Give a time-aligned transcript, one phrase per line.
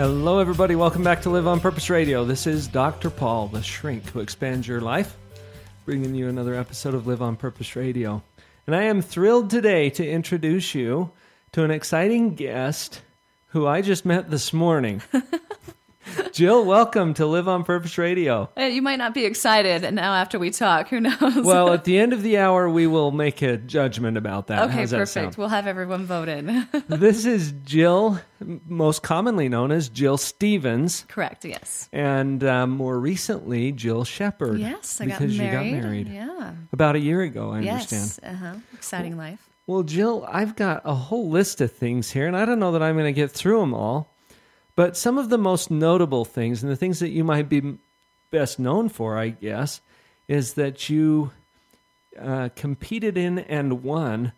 [0.00, 0.76] Hello, everybody.
[0.76, 2.24] Welcome back to Live on Purpose Radio.
[2.24, 3.10] This is Dr.
[3.10, 5.14] Paul, the shrink who expands your life,
[5.84, 8.22] bringing you another episode of Live on Purpose Radio.
[8.66, 11.10] And I am thrilled today to introduce you
[11.52, 13.02] to an exciting guest
[13.48, 15.02] who I just met this morning.
[16.32, 18.48] Jill, welcome to Live on Purpose Radio.
[18.56, 20.88] Uh, You might not be excited now after we talk.
[20.88, 21.36] Who knows?
[21.44, 24.64] Well, at the end of the hour, we will make a judgment about that.
[24.64, 25.10] okay, How's perfect.
[25.10, 25.36] sound?
[25.36, 26.66] We'll have everyone vote in.
[26.88, 28.20] this is Jill,
[28.66, 31.04] most commonly known as Jill Stevens.
[31.08, 31.44] Correct.
[31.44, 31.88] Yes.
[31.92, 34.58] and um, more recently Jill Shepard.
[34.58, 35.68] Yes, I because got married.
[35.68, 36.52] you got married Yeah.
[36.72, 37.52] about a year ago.
[37.52, 37.92] I yes.
[37.92, 38.34] understand.
[38.34, 38.54] Uh huh.
[38.74, 39.46] Exciting life.
[39.66, 42.82] Well, Jill, I've got a whole list of things here, and I don't know that
[42.82, 44.12] I'm going to get through them all.
[44.80, 47.76] But some of the most notable things, and the things that you might be
[48.30, 49.82] best known for, I guess,
[50.26, 51.32] is that you
[52.18, 54.32] uh, competed in and won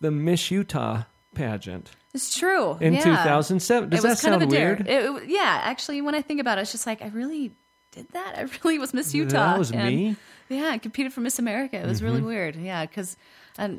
[0.00, 1.04] the Miss Utah
[1.36, 2.76] pageant It's true.
[2.80, 3.04] in yeah.
[3.04, 3.88] 2007.
[3.88, 4.88] Does it that was kind sound of a weird?
[4.88, 5.60] It- yeah.
[5.62, 7.52] Actually, when I think about it, it's just like I really
[7.92, 8.34] did that.
[8.36, 9.52] I really was Miss Utah.
[9.52, 10.10] That was and- me.
[10.10, 10.54] Mm-hmm.
[10.54, 11.76] Yeah, I competed for Miss America.
[11.76, 12.56] It was really weird.
[12.56, 13.16] Yeah, because
[13.56, 13.78] I,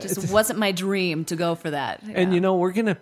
[0.00, 2.04] just wasn't my dream to go for that.
[2.04, 2.98] And you know, we're gonna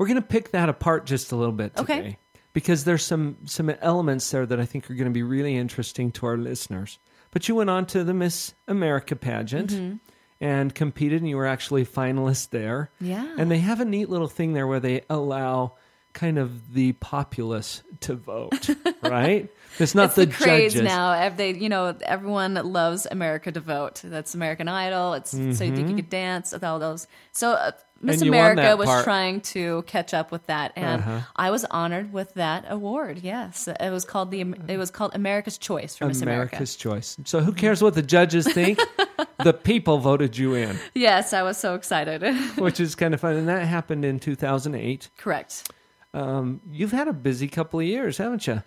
[0.00, 1.98] we're gonna pick that apart just a little bit today.
[1.98, 2.18] Okay.
[2.54, 6.10] Because there's some some elements there that I think are going to be really interesting
[6.12, 6.98] to our listeners.
[7.30, 9.96] But you went on to the Miss America pageant Mm-hmm.
[10.40, 12.90] and competed, and you were actually finalist there.
[12.98, 13.36] Yeah.
[13.38, 15.76] And they have a neat little thing there where they allow
[16.12, 18.70] kind of the populace to vote,
[19.02, 19.48] right?
[19.78, 20.88] It's not it's the, the, craze judges.
[20.88, 21.28] now.
[21.30, 24.00] They, you know, everyone loves America to vote.
[24.04, 25.14] That's American Idol.
[25.14, 27.06] It's so you think you could dance with all those.
[27.32, 27.70] So uh,
[28.02, 28.22] Miss Mm-hmm.
[28.22, 29.04] And you won America was part.
[29.04, 31.20] trying to catch up with that, and Uh-huh.
[31.36, 33.18] I was honored with that award.
[33.22, 36.56] Yes, it was called the it was called America's Choice for Miss America.
[36.56, 37.16] America's choice.
[37.26, 38.80] So who cares what the judges think?
[39.44, 40.78] the people voted you in.
[40.94, 42.22] Yes, I was so excited.
[42.58, 43.36] which is kind of fun.
[43.36, 45.10] And that happened in 2008.
[45.18, 45.70] Correct.
[46.12, 48.62] Um, you've had a busy couple of years, haven't you?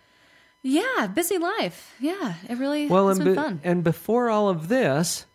[0.62, 1.94] Yeah, busy life.
[2.00, 3.62] Yeah, it really Well, has and, been be- fun.
[3.64, 5.26] and before all of this,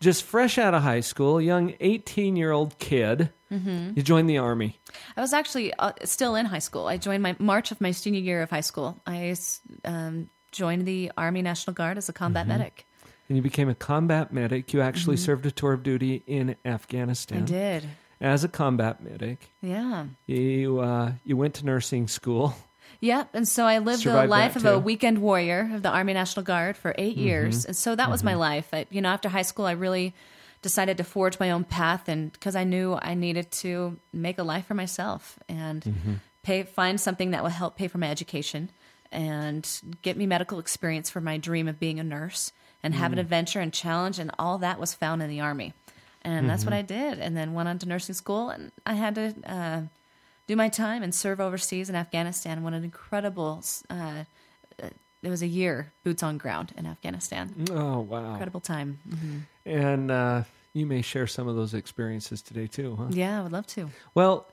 [0.00, 3.90] just fresh out of high school, young 18 year old kid, Mm-hmm.
[3.96, 4.80] you joined the army.
[5.14, 6.86] I was actually uh, still in high school.
[6.86, 8.98] I joined my March of my senior year of high school.
[9.06, 9.36] I
[9.84, 12.58] um, joined the Army National Guard as a combat Mm-hmm.
[12.58, 12.86] medic.
[13.28, 14.72] And you became a combat medic.
[14.72, 17.54] You actually served a tour of duty in Afghanistan Mm-hmm.
[17.54, 17.88] I did.
[18.22, 19.50] As a combat medic.
[19.60, 20.06] Yeah.
[20.26, 22.54] You uh, you went to nursing school.
[23.00, 23.30] Yep.
[23.34, 24.68] And so I lived the life of too.
[24.68, 24.76] Mm-hmm.
[24.76, 27.64] a weekend warrior of the Army National Guard for 8 years.
[27.66, 28.68] And so that was my life.
[28.72, 30.14] I, you know, after high school, I really
[30.62, 34.44] decided to forge my own path and because I knew I needed to make a
[34.44, 36.12] life for myself and Mm-hmm.
[36.44, 38.70] pay find something that would help pay for my education
[39.10, 39.68] and
[40.02, 42.52] get me medical experience for my dream of being a nurse
[42.84, 43.22] and have an Mm.
[43.22, 45.72] adventure and challenge and all that was found in the army.
[46.22, 46.70] And that's Mm-hmm.
[46.70, 49.80] what I did and then went on to nursing school and I had to uh,
[50.46, 52.62] do my time and serve overseas in Afghanistan.
[52.62, 53.62] What an incredible!
[53.90, 54.24] Uh,
[54.82, 54.88] uh,
[55.22, 57.52] it was a year boots on ground in Afghanistan.
[57.70, 58.30] Oh, wow.
[58.32, 58.98] Incredible time.
[59.08, 63.06] hmm And uh, you may share some of those experiences today, too, huh?
[63.10, 63.90] Yeah, I would love to.
[64.14, 64.46] Well,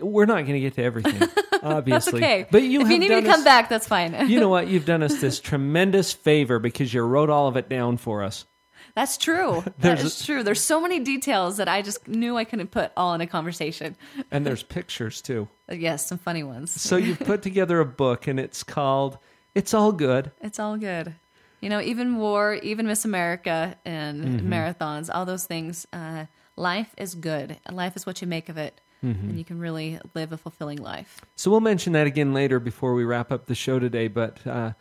[0.00, 1.18] we're not going to get to everything,
[1.50, 2.22] That's obviously.
[2.22, 2.46] okay.
[2.50, 4.28] But you if have you need me to come back, that's fine.
[4.30, 4.68] You know what?
[4.72, 8.46] You've done us this tremendous favor because you wrote all of it down for us.
[8.94, 9.64] That's true.
[9.78, 10.42] that is true.
[10.42, 13.96] There's so many details that I just knew I couldn't put all in a conversation.
[14.30, 15.48] And there's pictures, too.
[15.70, 16.78] Uh, Yes, some funny ones.
[16.78, 19.16] So you've put together a book, and it's called
[19.54, 20.30] It's All Good.
[20.42, 21.14] It's all good.
[21.62, 24.52] You know, even war, even Miss America and Mm-hmm.
[24.52, 25.86] marathons, all those things.
[25.90, 26.26] Uh,
[26.56, 27.56] life is good.
[27.72, 28.78] Life is what you make of it.
[29.02, 29.28] Mm-hmm.
[29.30, 31.22] And you can really live a fulfilling life.
[31.34, 34.08] So we'll mention that again later before we wrap up the show today.
[34.08, 34.72] But uh,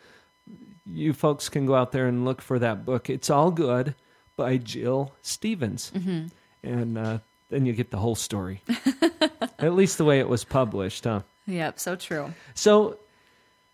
[0.86, 3.10] you folks can go out there and look for that book.
[3.10, 3.96] It's All Good
[4.36, 5.92] by Jill Stevens.
[5.96, 6.28] Mm-hmm.
[6.64, 7.20] And uh,
[7.50, 8.62] then you get the whole story.
[9.60, 11.22] At least the way it was published, huh?
[11.46, 12.34] Yep, so true.
[12.56, 12.98] So,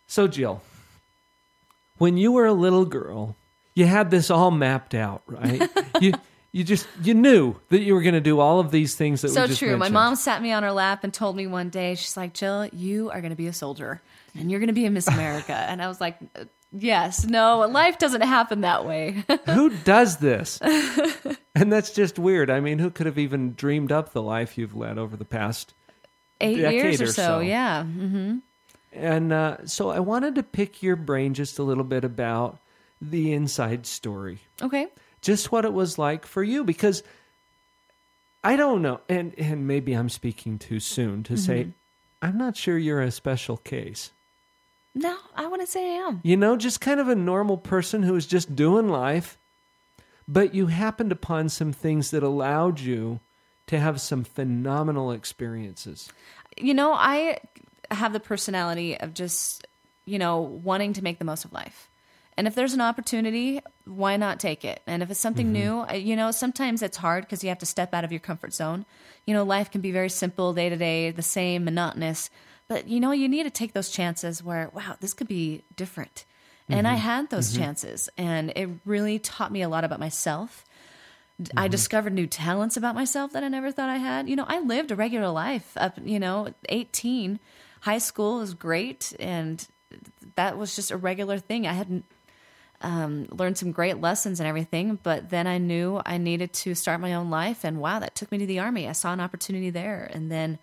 [0.08, 0.62] so Jill,
[1.98, 3.36] when you were a little girl,
[3.76, 5.70] you had this all mapped out, right?
[6.02, 6.14] you
[6.52, 9.30] you just you knew that you were going to do all of these things that
[9.30, 9.78] So true.
[9.78, 12.68] My mom sat me on her lap and told me one day, she's like, Jill,
[12.74, 14.02] you are going to be a soldier
[14.38, 15.54] and you're going to be a Miss America.
[15.54, 16.18] and I was like,
[16.72, 19.24] Yes, no, life doesn't happen that way.
[19.46, 20.60] who does this?
[21.56, 22.50] and that's just weird.
[22.52, 25.74] I mean, who could have even dreamed up the life you've led over the past
[26.42, 27.40] Eight years or or so, so.
[27.40, 27.84] yeah.
[27.84, 28.38] hmm
[28.94, 32.60] And uh, so I wanted to pick your brain just a little bit about
[33.02, 34.88] the inside story, Okay.
[35.22, 37.02] just what it was like for you, because
[38.44, 41.68] I don't know, and and maybe I'm speaking too soon to say
[42.22, 44.12] I'm not sure you're a special case.
[44.96, 46.22] No, I wouldn't say I am.
[46.24, 49.38] You know, just kind of a normal person who is just doing life,
[50.28, 53.20] but you happened upon some things that allowed you
[53.68, 56.10] to have some phenomenal experiences.
[56.58, 57.40] You know, I
[57.92, 59.68] have the personality of just,
[60.06, 61.90] you know, wanting to make the most of life.
[62.36, 64.82] And if there's an opportunity, why not take it?
[64.88, 65.94] And if it's something mm-hmm.
[65.94, 68.54] new, you know, sometimes it's hard because you have to step out of your comfort
[68.54, 68.86] zone.
[69.26, 72.30] You know, life can be very simple, day to day, the same, monotonous.
[72.70, 76.24] But, you know, you need to take those chances where, wow, this could be different.
[76.70, 77.02] And I mm-hmm.
[77.02, 77.64] had those mm-hmm.
[77.64, 78.10] chances.
[78.16, 80.64] And it really taught me a lot about myself.
[81.40, 81.72] I mm-hmm.
[81.72, 84.30] discovered new talents about myself that I never thought I had.
[84.30, 87.40] You know, I lived a regular life up, you know, 18.
[87.82, 89.14] High school was great.
[89.20, 89.68] And
[90.36, 91.66] that was just a regular thing.
[91.66, 92.06] I hadn't
[92.82, 97.02] um, learned some great lessons and everything, but then I knew I needed to start
[97.02, 97.64] my own life.
[97.64, 98.88] And wow, that took me to the army.
[98.88, 100.10] I saw an opportunity there.
[100.14, 100.60] And then,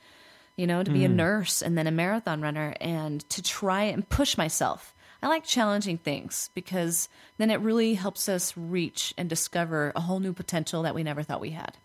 [0.57, 4.09] you know, to be a nurse and then a marathon runner and to try and
[4.09, 4.95] push myself.
[5.23, 7.09] I like challenging things because
[7.39, 11.23] then it really helps us reach and discover a whole new potential that we never
[11.23, 11.77] thought we had.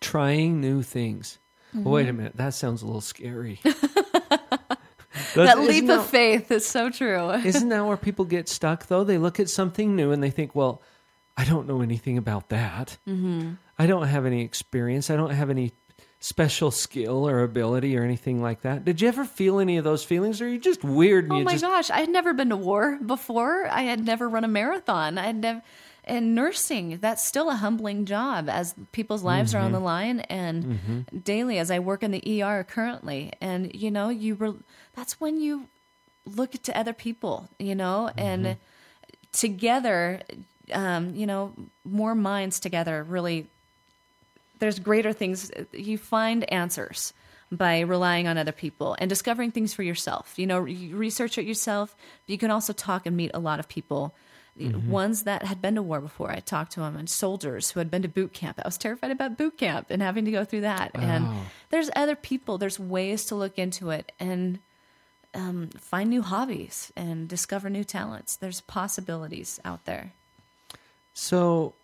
[0.00, 1.38] Trying new things.
[1.74, 3.60] Well, wait a minute, that sounds a little scary.
[5.34, 7.30] that leap that- of faith is so true.
[7.30, 9.04] Isn't that where people get stuck, though?
[9.04, 10.82] They look at something new and they think, well,
[11.36, 12.98] I don't know anything about that.
[13.08, 13.52] Mm-hmm.
[13.78, 15.08] I don't have any experience.
[15.10, 15.72] I don't have any
[16.22, 18.84] special skill or ability or anything like that.
[18.84, 21.52] Did you ever feel any of those feelings, or are you just weird Oh my
[21.52, 23.66] just gosh, I had never been to war before.
[23.66, 25.18] I had never run a marathon.
[25.18, 25.62] I had never
[26.04, 31.06] and nursing, that's still a humbling job as people's lives are on the line and
[31.24, 33.32] daily as I work in the ER currently.
[33.40, 34.54] And you know, you were
[34.94, 35.68] that's when you
[36.24, 38.56] look to other people, you know, and
[39.32, 40.22] together
[40.72, 41.52] um, you know,
[41.84, 43.48] more minds together really
[44.62, 45.50] there's greater things.
[45.72, 47.12] You find answers
[47.50, 50.34] by relying on other people and discovering things for yourself.
[50.36, 51.96] You know you research it yourself.
[52.24, 54.14] But you can also talk and meet a lot of people.
[54.88, 57.90] Ones that had been to war before i talked to them and soldiers who had
[57.90, 58.60] been to boot camp.
[58.60, 60.92] I was terrified about boot camp and having to go through that.
[60.94, 61.26] And
[61.70, 62.56] there's other people.
[62.56, 64.60] There's ways to look into it and
[65.34, 68.36] um, find new hobbies and discover new talents.
[68.36, 70.12] There's possibilities out there.
[71.14, 71.74] So,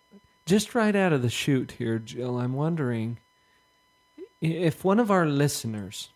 [0.49, 3.19] just right out of the chute here, Jill, I'm wondering
[4.41, 6.09] if one of our listeners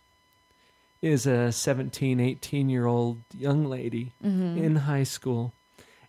[1.01, 5.53] is a 17, 18 year old young lady in high school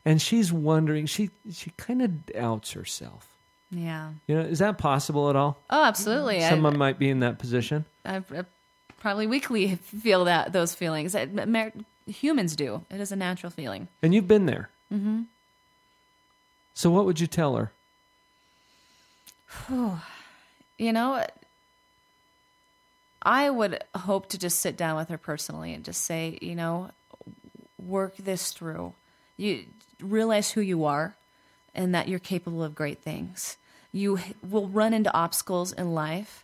[0.05, 3.27] and she's wondering, she, she kind of doubts herself.
[3.71, 5.57] yeah You know, is that possible at all?
[5.69, 7.85] oh absolutely I- Someone might be in that position.
[8.05, 8.43] I, I
[8.99, 11.15] probably weekly feel that those feelings.
[12.05, 12.83] Humans do.
[12.91, 13.87] It is a natural feeling.
[14.03, 14.69] And you've been there.
[14.93, 15.21] Mm-hmm.
[16.75, 17.71] So, what would you tell her?
[20.79, 21.23] You know,
[23.21, 26.89] I would hope to just sit down with her personally and just say, you know,
[27.77, 28.93] work this through.
[29.37, 29.65] You
[30.01, 31.15] realize who you are
[31.73, 33.57] and that you're capable of great things.
[33.91, 36.43] You will run into obstacles in life.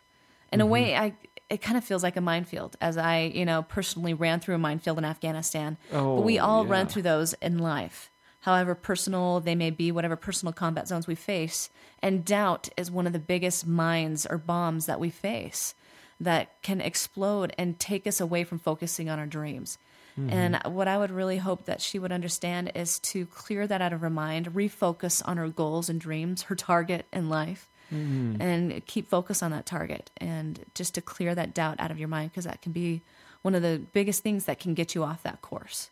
[0.53, 0.71] In a mm-hmm.
[0.71, 1.13] way, I
[1.49, 4.59] it kind of feels like a minefield as I, you know, personally ran through a
[4.59, 5.77] minefield in Afghanistan.
[5.91, 8.11] Oh, but we Oh, all run through those in life.
[8.41, 11.69] However personal they may be, whatever personal combat zones we face,
[12.01, 15.75] and doubt is one of the biggest mines or bombs that we face
[16.19, 19.77] that can explode and take us away from focusing on our dreams.
[20.19, 20.29] Mm-hmm.
[20.31, 23.93] And what I would really hope that she would understand is to clear that out
[23.93, 28.41] of her mind, refocus on her goals and dreams, her target in life, mm-hmm.
[28.41, 32.07] and keep focus on that target and just to clear that doubt out of your
[32.07, 33.01] mind because that can be
[33.41, 35.89] one of the biggest things that can get you off that course.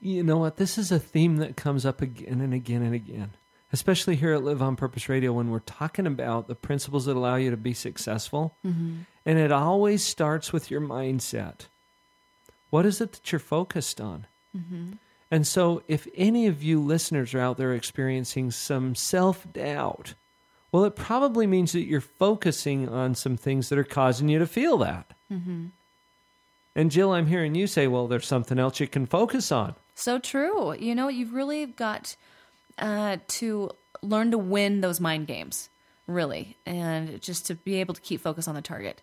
[0.00, 0.56] You know what?
[0.56, 3.30] This is a theme that comes up again and again and again,
[3.72, 7.36] especially here at Live on Purpose Radio when we're talking about the principles that allow
[7.36, 8.56] you to be successful.
[8.64, 9.00] Mm-hmm.
[9.26, 11.66] And it always starts with your mindset.
[12.70, 14.26] What is it that you're focused on?
[14.56, 14.92] Mm-hmm.
[15.30, 20.14] And so, if any of you listeners are out there experiencing some self doubt,
[20.72, 24.46] well, it probably means that you're focusing on some things that are causing you to
[24.46, 25.12] feel that.
[25.32, 25.66] Mm-hmm.
[26.78, 29.74] And Jill, I'm hearing you say, well, there's something else you can focus on.
[29.96, 30.74] So true.
[30.74, 32.14] You know, you've really got
[32.78, 33.70] uh, to
[34.00, 35.70] learn to win those mind games,
[36.06, 39.02] really, and just to be able to keep focus on the target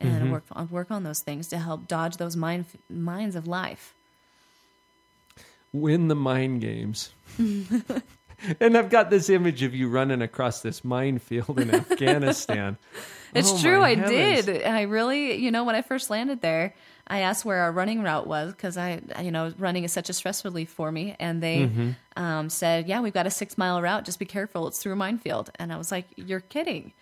[0.00, 3.94] and work on work on those things to help dodge those mind mines of life.
[5.72, 7.10] win the mind games.
[7.38, 12.78] and I've got this image of you running across this minefield in Afghanistan.
[13.32, 14.44] It's Oh, true, I heavens.
[14.46, 14.62] did.
[14.64, 16.74] I really, you know, when I first landed there,
[17.12, 20.12] I asked where our running route was because I, you know, running is such a
[20.12, 21.14] stress relief for me.
[21.20, 21.90] And they Mm-hmm.
[22.22, 24.04] um, said, "Yeah, we've got a six mile route.
[24.04, 24.66] Just be careful.
[24.68, 26.92] It's through a minefield." And I was like, "You're kidding,"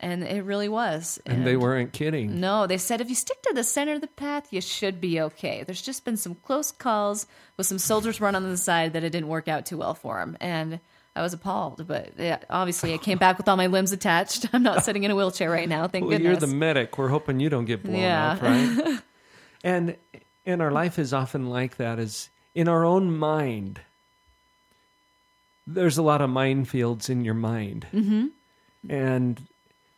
[0.00, 1.20] and it really was.
[1.24, 2.40] And they weren't kidding.
[2.40, 5.20] No, they said if you stick to the center of the path, you should be
[5.20, 5.62] okay.
[5.64, 9.10] There's just been some close calls with some soldiers run on the side that it
[9.10, 10.80] didn't work out too well for them, and
[11.14, 11.86] I was appalled.
[11.86, 14.46] But yeah, obviously, I came back with all my limbs attached.
[14.52, 15.86] I'm not sitting in a wheelchair right now.
[15.88, 16.40] Thank Well, goodness.
[16.40, 16.98] you're the medic.
[16.98, 18.32] We're hoping you don't get blown Yeah.
[18.32, 18.98] up, right?
[19.62, 19.96] and
[20.46, 21.98] and our life is often like that.
[21.98, 23.80] Is in our own mind.
[25.66, 28.28] There's a lot of minefields in your mind, mm-hmm.
[28.90, 29.40] and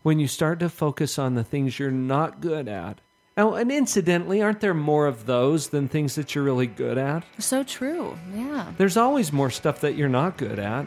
[0.03, 3.01] when you start to focus on the things you're not good at.
[3.39, 7.25] Oh, and incidentally, aren't there more of those than things that you're really good at?
[7.39, 8.19] so true.
[8.35, 8.71] Yeah.
[8.77, 10.85] There's always more stuff that you're not good at,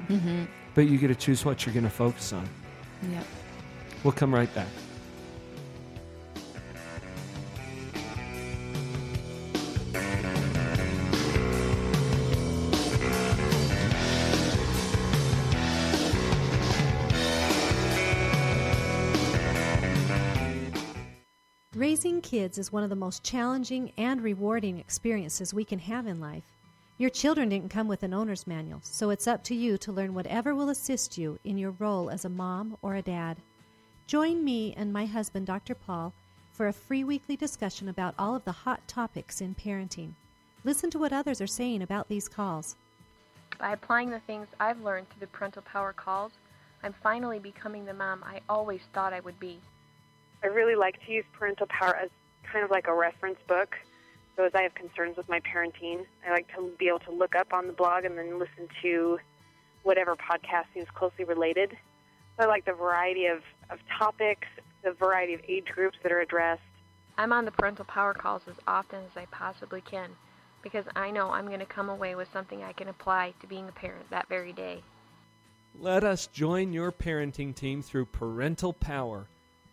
[0.75, 2.48] but you get to choose what you're going to focus on.
[3.12, 3.24] Yeah.
[4.03, 4.67] We'll come right back.
[21.96, 26.20] Raising kids is one of the most challenging and rewarding experiences we can have in
[26.20, 26.44] life.
[26.98, 30.14] Your children didn't come with an owner's manual, so it's up to you to learn
[30.14, 33.38] whatever will assist you in your role as a mom or a dad.
[34.08, 35.74] Join me and my husband, Dr.
[35.74, 36.12] Paul,
[36.52, 40.12] for a free weekly discussion about all of the hot topics in parenting.
[40.66, 42.75] Listen to what others are saying about these calls.
[43.58, 46.34] By applying the things I've learned through the parental power calls,
[46.84, 49.62] I'm finally becoming the mom I always thought I would be.
[50.46, 52.12] I really like to use parental power as
[52.44, 53.75] kind of like a reference book.
[54.36, 57.34] So as I have concerns with my parenting, I like to be able to look
[57.34, 59.18] up on the blog and then listen to
[59.82, 61.75] whatever podcast seems closely related.
[62.38, 64.48] So I like the variety of, of topics,
[64.84, 66.62] the variety of age groups that are addressed.
[67.18, 70.12] I'm on the parental power calls as often as I possibly can
[70.62, 73.68] because I know I'm going to come away with something I can apply to being
[73.68, 74.84] a parent that very day.
[75.80, 79.25] Let us join your parenting team through Parental Power.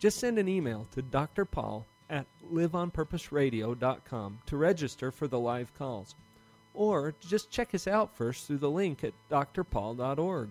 [0.02, 1.44] Just send an email to Dr.
[1.44, 6.16] Paul at liveonpurposeradio.com to register for the live calls.
[6.74, 10.50] Or just check us out first through the link at drpaul.org.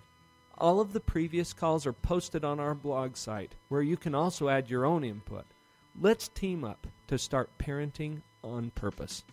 [0.57, 4.47] All of the previous calls are posted on our blog site, where you can also
[4.47, 5.43] add your own input.
[5.99, 9.25] Let's team up to start parenting on purpose.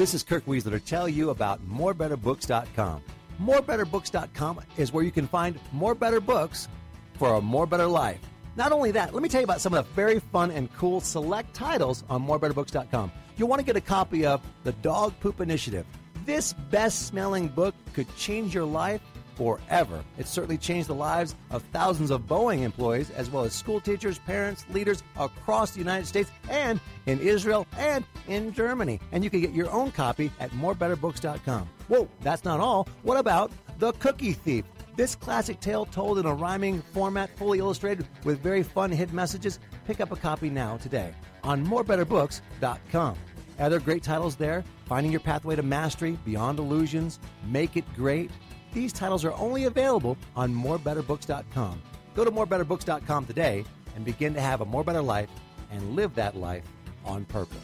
[0.00, 3.02] This is Kirk Weisler to tell you about morebetterbooks.com.
[3.38, 6.68] Morebetterbooks.com is where you can find more better books
[7.18, 8.18] for a more better life.
[8.56, 11.02] Not only that, let me tell you about some of the very fun and cool
[11.02, 13.12] select titles on morebetterbooks.com.
[13.36, 15.84] You'll want to get a copy of The Dog Poop Initiative.
[16.24, 19.02] This best smelling book could change your life
[19.40, 20.04] forever.
[20.18, 24.18] It certainly changed the lives of thousands of Boeing employees, as well as school teachers,
[24.18, 29.00] parents, leaders across the United States and in Israel and in Germany.
[29.12, 31.66] And you can get your own copy at morebetterbooks.com.
[31.88, 32.86] Whoa, that's not all.
[33.02, 34.66] What about The Cookie Thief?
[34.94, 39.58] This classic tale told in a rhyming format, fully illustrated with very fun hidden messages.
[39.86, 43.16] Pick up a copy now today on morebetterbooks.com.
[43.58, 48.30] Other great titles there Finding Your Pathway to Mastery, Beyond Illusions, Make It Great.
[48.72, 51.82] These titles are only available on morebetterbooks.com.
[52.14, 55.28] Go to morebetterbooks.com today and begin to have a more better life
[55.70, 56.64] and live that life
[57.04, 57.58] on purpose.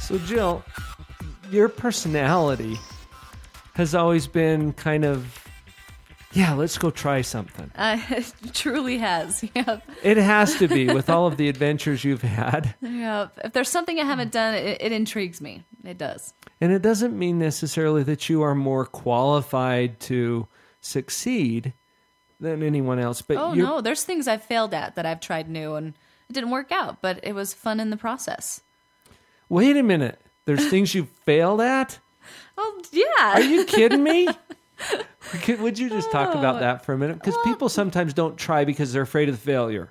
[0.00, 0.64] So, Jill,
[1.50, 2.78] your personality
[3.74, 5.37] has always been kind of,
[6.32, 7.70] yeah, let's go try something.
[7.74, 9.44] Uh, it truly has.
[9.54, 9.80] Yeah.
[10.02, 12.74] It has to be with all of the adventures you've had.
[12.80, 13.28] Yeah.
[13.44, 15.64] If there's something I haven't done, it, it intrigues me.
[15.84, 16.34] It does.
[16.60, 20.46] And it doesn't mean necessarily that you are more qualified to
[20.80, 21.72] succeed
[22.40, 23.22] than anyone else.
[23.22, 25.94] But Oh no, there's things I've failed at that I've tried new and
[26.28, 28.60] it didn't work out, but it was fun in the process.
[29.48, 30.20] wait a minute.
[30.44, 31.98] There's things you failed at?
[32.56, 33.34] Oh yeah.
[33.34, 34.28] Are you kidding me?
[35.42, 37.14] Could- Would you just talk about that for a minute?
[37.18, 39.90] Because people sometimes don't try because they're afraid of failure.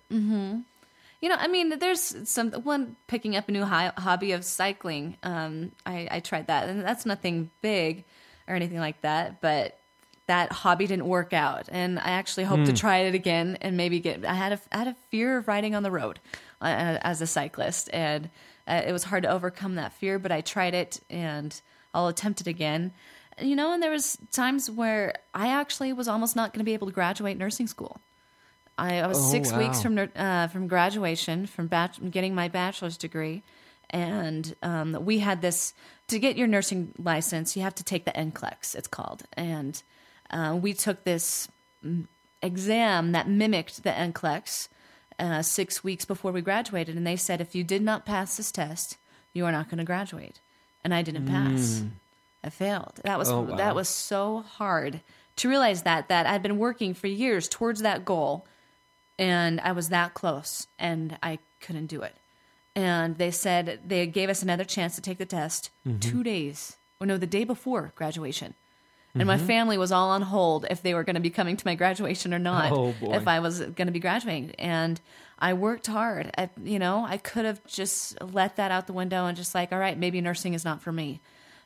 [1.19, 5.17] You know, I mean, there's some one picking up a new hi- hobby of cycling.
[5.23, 8.03] Um, I, I tried that, and that's nothing big
[8.47, 9.41] or anything like that.
[9.41, 9.79] But
[10.27, 13.99] that hobby didn't work out, and I actually hope to try it again and maybe
[13.99, 14.25] get.
[14.25, 16.19] I had a I had a fear of riding on the road
[16.61, 18.29] uh, as a cyclist, and
[18.67, 21.59] Uh, it was hard to overcome that fear, but I tried it and
[21.93, 22.91] I'll attempt it again.
[23.41, 26.73] You know, and there was times where I actually was almost not going to be
[26.73, 27.99] able to graduate nursing school.
[28.77, 32.97] I, I was Oh, six weeks from uh, from graduation, from bach- getting my bachelor's
[32.97, 33.43] degree,
[33.89, 35.73] and um, we had this
[36.07, 37.55] to get your nursing license.
[37.55, 39.81] You have to take the NCLEX, it's called, and
[40.31, 41.47] uh, we took this
[41.85, 42.05] mm,
[42.41, 44.67] exam that mimicked the NCLEX
[45.19, 48.51] uh, six weeks before we graduated, and they said if you did not pass this
[48.51, 48.97] test,
[49.33, 50.39] you are not going to graduate,
[50.83, 51.81] and I didn't pass.
[52.47, 52.99] I failed.
[53.03, 53.55] That was Oh, wow.
[53.57, 55.01] that was so hard
[55.37, 58.45] to realize that that I'd been working for years towards that goal
[59.19, 62.15] and I was that close and I couldn't do it.
[62.75, 65.99] And they said they gave us another chance to take the test Mm-hmm.
[65.99, 66.77] 2 days.
[66.99, 68.53] Or no, the day before graduation.
[69.13, 69.47] And my Mm-hmm.
[69.47, 72.33] family was all on hold if they were going to be coming to my graduation
[72.35, 72.71] or not.
[72.71, 73.13] Oh, boy.
[73.15, 74.51] If I was going to be graduating.
[74.59, 75.01] And
[75.39, 76.29] I worked hard.
[76.37, 79.71] I, you know, I could have just let that out the window and just like,
[79.71, 81.19] all right, maybe nursing is not for me.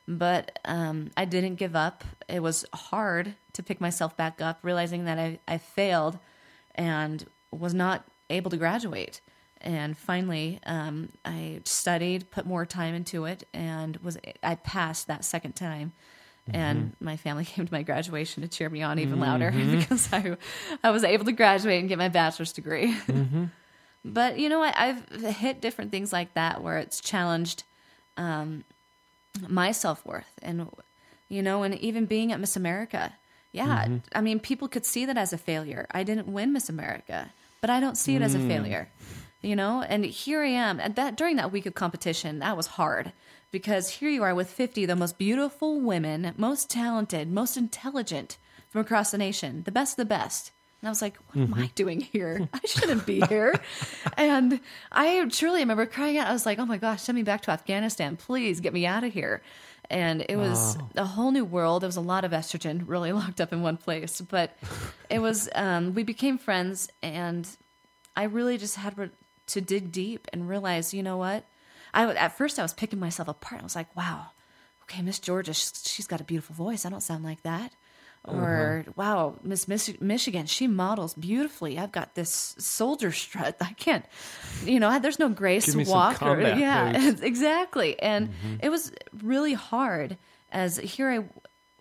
[0.08, 2.04] But um, I didn't give up.
[2.28, 6.18] It was hard to pick myself back up, realizing that I, I failed
[6.74, 9.20] and was not able to graduate.
[9.60, 15.24] And finally, um, I studied, put more time into it, and was I passed that
[15.24, 15.92] second time.
[16.52, 20.36] And my family came to my graduation to cheer me on even louder because I,
[20.82, 22.96] I was able to graduate and get my bachelor's degree.
[24.04, 24.76] but you know what?
[24.76, 27.62] I've hit different things like that where it's challenged
[28.16, 28.64] um,
[29.48, 30.68] my self worth, and
[31.28, 33.14] you know, and even being at Miss America.
[33.52, 33.96] Yeah, mm-hmm.
[34.14, 35.86] I mean, people could see that as a failure.
[35.90, 38.48] I didn't win Miss America, but I don't see it as a mm.
[38.48, 38.88] failure.
[39.42, 40.80] You know, and here I am.
[40.80, 43.12] At that during that week of competition, that was hard
[43.50, 48.38] because here you are with 50 of the most beautiful women, most talented, most intelligent
[48.70, 50.52] from across the nation, the best of the best.
[50.82, 52.48] And I was like, what am I doing here?
[52.52, 53.54] I shouldn't be here.
[54.16, 54.58] and
[54.90, 56.26] I truly remember crying out.
[56.26, 58.16] I was like, oh my gosh, send me back to Afghanistan.
[58.16, 59.42] Please get me out of here.
[59.88, 61.82] And it was a whole new world.
[61.82, 64.20] There was a lot of estrogen really locked up in one place.
[64.20, 64.56] But
[65.08, 66.88] it was, um, we became friends.
[67.00, 67.48] And
[68.16, 69.10] I really just had re-
[69.48, 71.44] to dig deep and realize, you know what?
[71.94, 73.60] I at first I was picking myself apart.
[73.60, 74.28] I was like, wow,
[74.84, 76.84] okay, Miss Georgia, she's got a beautiful voice.
[76.86, 77.72] I don't sound like that.
[78.24, 78.38] Uh-huh.
[78.38, 81.78] Or wow, Miss Mich- Michigan, she models beautifully.
[81.78, 83.56] I've got this soldier strut.
[83.60, 84.04] I can't,
[84.64, 86.18] you know, there's no Grace Give me some Walker.
[86.18, 88.00] combat yeah, exactly.
[88.00, 88.54] And mm-hmm.
[88.60, 90.18] it was really hard
[90.52, 91.24] as here I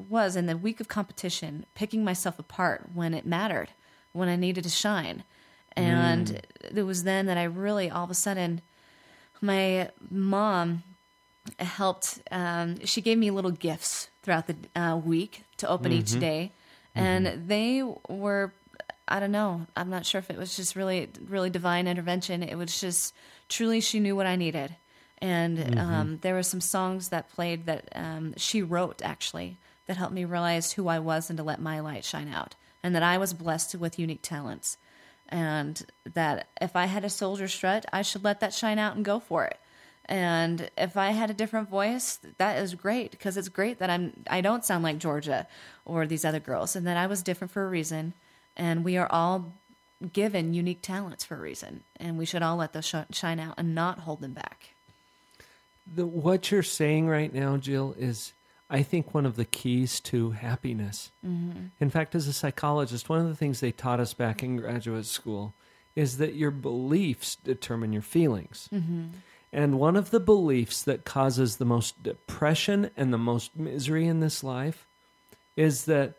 [0.09, 3.69] was in the week of competition, picking myself apart when it mattered,
[4.11, 5.23] when I needed to shine.
[5.73, 6.77] And mm.
[6.77, 8.61] it was then that I really, all of a sudden,
[9.41, 10.83] my mom
[11.59, 12.21] helped.
[12.31, 16.51] Um, she gave me little gifts throughout the uh, week to open each day,
[16.95, 18.53] and they were.
[19.07, 19.67] I don't know.
[19.75, 22.43] I'm not sure if it was just really, really divine intervention.
[22.43, 23.13] It was just
[23.49, 24.75] truly she knew what I needed,
[25.17, 30.13] and um, there were some songs that played that um, she wrote actually that helped
[30.13, 33.17] me realize who I was and to let my light shine out, and that I
[33.17, 34.77] was blessed with unique talents
[35.31, 39.05] and that if I had a soldier strut, I should let that shine out and
[39.05, 39.57] go for it.
[40.05, 44.13] And if I had a different voice, that is great because it's great that I'm
[44.29, 45.47] I don't sound like Georgia
[45.85, 48.13] or these other girls, and that I was different for a reason.
[48.57, 49.53] And we are all
[50.11, 53.53] given unique talents for a reason, and we should all let those sh- shine out
[53.57, 54.73] and not hold them back.
[55.95, 58.33] the, what you're saying right now, Jill, is
[58.69, 61.11] I think one of the keys to happiness.
[61.25, 61.65] Mm-hmm.
[61.79, 65.05] In fact, as a psychologist, one of the things they taught us back in graduate
[65.05, 65.53] school
[65.95, 68.69] is that your beliefs determine your feelings.
[69.53, 74.21] And one of the beliefs that causes the most depression and the most misery in
[74.21, 74.85] this life
[75.57, 76.13] is that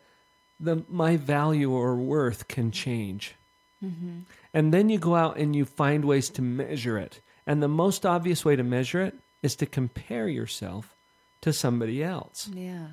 [0.59, 3.35] the my value or worth can change.
[3.83, 4.19] Mm-hmm.
[4.53, 7.21] And then you go out and you find ways to measure it.
[7.47, 10.95] And the most obvious way to measure it is to compare yourself
[11.41, 12.49] to somebody else.
[12.53, 12.87] Yeah.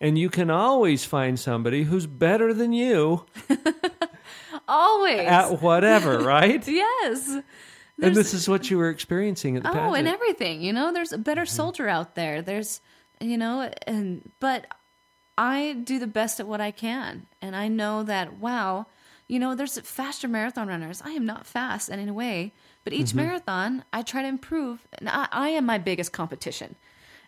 [0.00, 3.24] And you can always find somebody who's better than you
[4.68, 5.26] Always.
[5.26, 6.66] at whatever, right?
[6.68, 7.38] yes.
[8.00, 9.96] And this is what you were experiencing at the Oh, pageant.
[9.96, 10.62] and everything.
[10.62, 11.56] You know, there's a better mm-hmm.
[11.56, 12.42] soldier out there.
[12.42, 12.80] There's,
[13.20, 14.66] you know, and but
[15.38, 18.38] I do the best at what I can, and I know that.
[18.38, 18.86] Wow,
[19.28, 21.02] you know, there's faster marathon runners.
[21.04, 22.52] I am not fast in any way,
[22.84, 23.18] but each mm-hmm.
[23.18, 26.76] marathon I try to improve, and I, I am my biggest competition.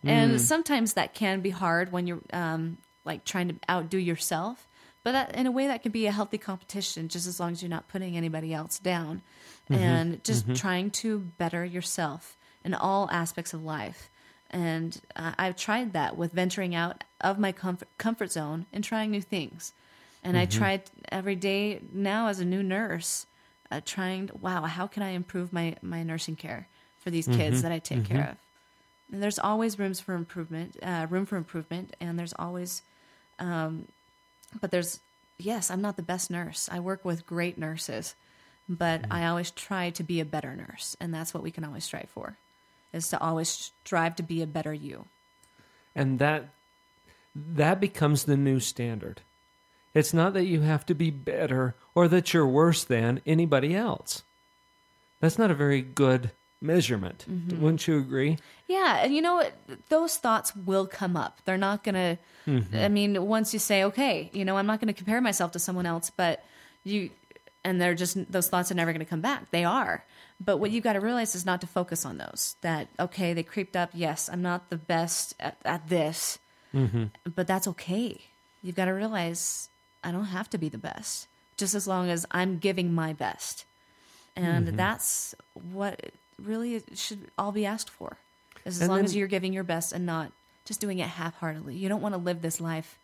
[0.04, 0.40] And mm.
[0.40, 4.67] sometimes that can be hard when you're um, like trying to outdo yourself.
[5.04, 7.62] But that, in a way, that can be a healthy competition, just as long as
[7.62, 9.22] you're not putting anybody else down,
[9.70, 14.11] and just trying to better yourself in all aspects of life.
[14.50, 19.11] And uh, I've tried that with venturing out of my comfort, comfort zone and trying
[19.11, 19.72] new things.
[20.24, 23.26] And I tried every day now as a new nurse,
[23.70, 26.66] uh, trying, wow, how can I improve my, my nursing care?
[26.98, 28.37] for these kids that I take care of.
[29.12, 32.82] And there's always rooms for improvement, uh, room for improvement, and there's always,
[33.38, 33.87] um,
[34.61, 35.00] but there's
[35.38, 36.68] yes, I'm not the best nurse.
[36.70, 38.14] I work with great nurses,
[38.68, 39.12] but mm-hmm.
[39.12, 42.08] I always try to be a better nurse, and that's what we can always strive
[42.11, 42.37] for,
[42.92, 45.06] is to always strive to be a better you.
[45.94, 46.48] and that
[47.34, 49.20] that becomes the new standard
[49.94, 54.22] it's not that you have to be better or that you're worse than anybody else
[55.20, 57.60] that's not a very good measurement mm-hmm.
[57.60, 58.36] wouldn't you agree
[58.68, 59.54] Yeah, and you know what?
[59.88, 61.40] Those thoughts will come up.
[61.46, 62.18] They're not gonna.
[62.46, 62.76] Mm-hmm.
[62.76, 65.86] I mean, once you say, okay, you know, I'm not gonna compare myself to someone
[65.86, 66.44] else, but
[66.84, 67.08] you,
[67.64, 69.50] and they're just those thoughts are never gonna come back.
[69.50, 70.04] They are.
[70.40, 72.56] But what you got to realize is not to focus on those.
[72.60, 73.90] That okay, they creeped up.
[73.94, 76.38] Yes, I'm not the best at, at this,
[76.74, 77.04] mm-hmm.
[77.34, 78.20] but that's okay.
[78.62, 79.70] You've got to realize
[80.04, 83.64] I don't have to be the best, just as long as I'm giving my best,
[84.36, 86.12] and that's what
[86.42, 88.16] really it should all be asked for.
[88.64, 90.31] As long as you're giving your best and not
[90.64, 91.74] just doing it half-heartedly.
[91.74, 92.98] You don't want to live this life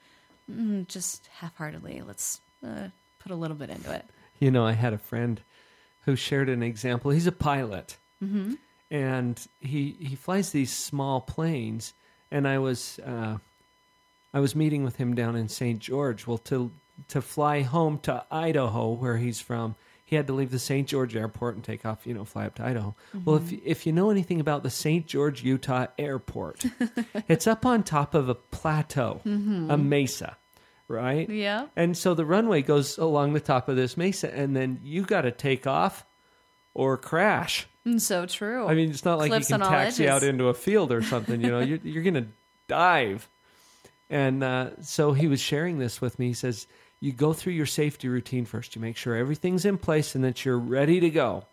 [0.51, 2.03] mm, just half-heartedly.
[2.07, 2.89] Let's uh,
[3.21, 4.05] put a little bit into it.
[4.39, 5.41] You know, I had a friend
[6.05, 7.11] who shared an example.
[7.11, 7.97] He's a pilot,
[8.91, 11.95] and he he flies these small planes.
[12.31, 13.39] And I was uh,
[14.35, 15.79] I was meeting with him down in St.
[15.79, 16.27] George.
[16.27, 16.71] Well, to
[17.09, 20.87] to fly home to Idaho, where he's from, he had to leave the St.
[20.87, 22.07] George airport and take off.
[22.07, 22.95] You know, fly up to Idaho.
[23.25, 25.07] Well, if if you know anything about the St.
[25.07, 26.65] George, Utah airport,
[27.29, 30.37] it's up on top of a plateau, a mesa,
[30.89, 31.29] right?
[31.29, 31.67] Yeah.
[31.77, 35.23] And so the runway goes along the top of this mesa, and then you got
[35.23, 36.05] to take off
[36.75, 37.67] or crash.
[37.87, 38.67] Mm, So true.
[38.67, 41.41] I mean, it's not like you can taxi out into a field or something.
[41.41, 42.27] You know, you're, you're going to
[42.67, 43.29] dive.
[44.11, 46.29] And uh, so he was sharing this with me.
[46.29, 46.67] He says,
[47.01, 48.75] You go through your safety routine first.
[48.75, 51.45] You make sure everything's in place and that you're ready to go.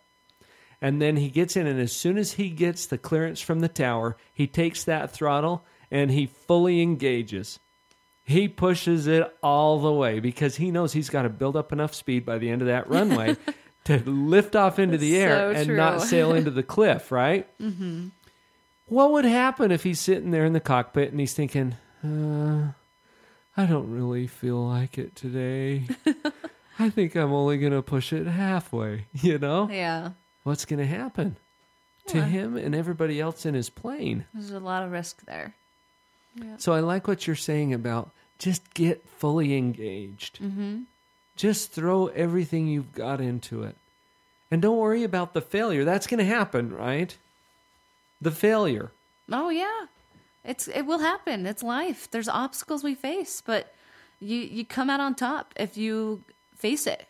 [0.82, 3.68] And then he gets in, and as soon as he gets the clearance from the
[3.68, 7.60] tower, he takes that throttle and he fully engages.
[8.24, 11.94] He pushes it all the way because he knows he's got to build up enough
[11.94, 13.36] speed by the end of that runway
[13.84, 15.78] to lift off into the air So and true.
[15.78, 17.48] not sail into the cliff, right?
[17.62, 18.08] Mm-hmm.
[18.88, 22.74] What would happen if he's sitting there in the cockpit and he's thinking, uh,
[23.58, 25.84] I don't really feel like it today.
[26.80, 29.70] I think I'm only going to push it halfway, you know?
[29.72, 30.12] yeah.
[30.44, 31.36] What's going to happen
[32.08, 34.26] to him and everybody else in his plane?
[34.34, 35.54] There's a lot of risk there.
[36.58, 38.10] So I like what you're saying about
[38.40, 40.40] just get fully engaged.
[40.42, 40.82] Mm-hmm.
[41.36, 43.76] Just throw everything you've got into it.
[44.50, 45.86] And don't worry about the failure.
[45.86, 47.16] That's going to happen, right?
[48.20, 48.92] The failure.
[49.32, 49.86] Oh yeah,
[50.44, 51.46] it's it will happen.
[51.46, 52.10] It's life.
[52.10, 53.74] There's obstacles we face, but
[54.20, 56.24] you you come out on top if you
[56.56, 57.08] face it.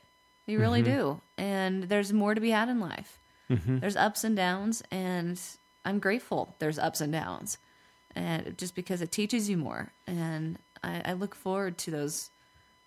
[0.48, 0.94] You really mm-hmm.
[0.94, 1.22] do.
[1.38, 3.20] And there's more to be had in life.
[3.50, 3.80] Mm-hmm.
[3.80, 5.40] There's ups and downs, and
[5.86, 6.56] I'm grateful.
[6.60, 7.58] There's ups and downs,
[8.16, 9.92] and just because it teaches you more.
[10.08, 12.32] And I, I look forward to those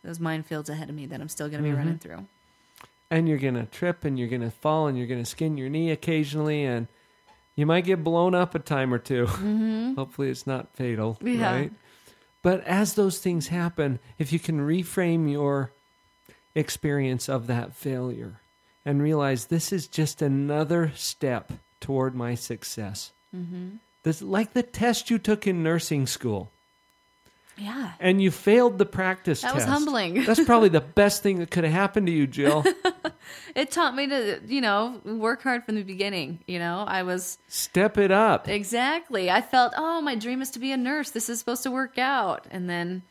[0.03, 1.79] those minefields ahead of me that I'm still going to be mm-hmm.
[1.79, 2.27] running through.
[3.11, 5.57] And you're going to trip and you're going to fall and you're going to skin
[5.57, 6.89] your knee occasionally and
[7.57, 9.95] you might get blown up a time or 2 mm-hmm.
[9.97, 11.53] Hopefully it's not fatal, Yeah.
[11.55, 11.73] right?
[12.43, 15.73] But as those things happen, if you can reframe your
[16.55, 18.41] experience of that failure
[18.85, 23.13] and realize this is just another step toward my success.
[23.35, 23.77] Mm-hmm.
[24.03, 26.53] This like the test you took in nursing school
[27.57, 27.93] Yeah.
[28.01, 30.25] and you failed the practice That was humbling.
[30.25, 32.65] That's probably the best thing that could have happened to you, Jill.
[33.55, 36.41] It taught me to, you know, work hard from the beginning.
[36.47, 38.49] You know, I was Step it up.
[38.49, 39.31] Exactly.
[39.31, 41.11] I felt, oh, my dream is to be a nurse.
[41.11, 42.47] This is supposed to work out.
[42.51, 43.03] And then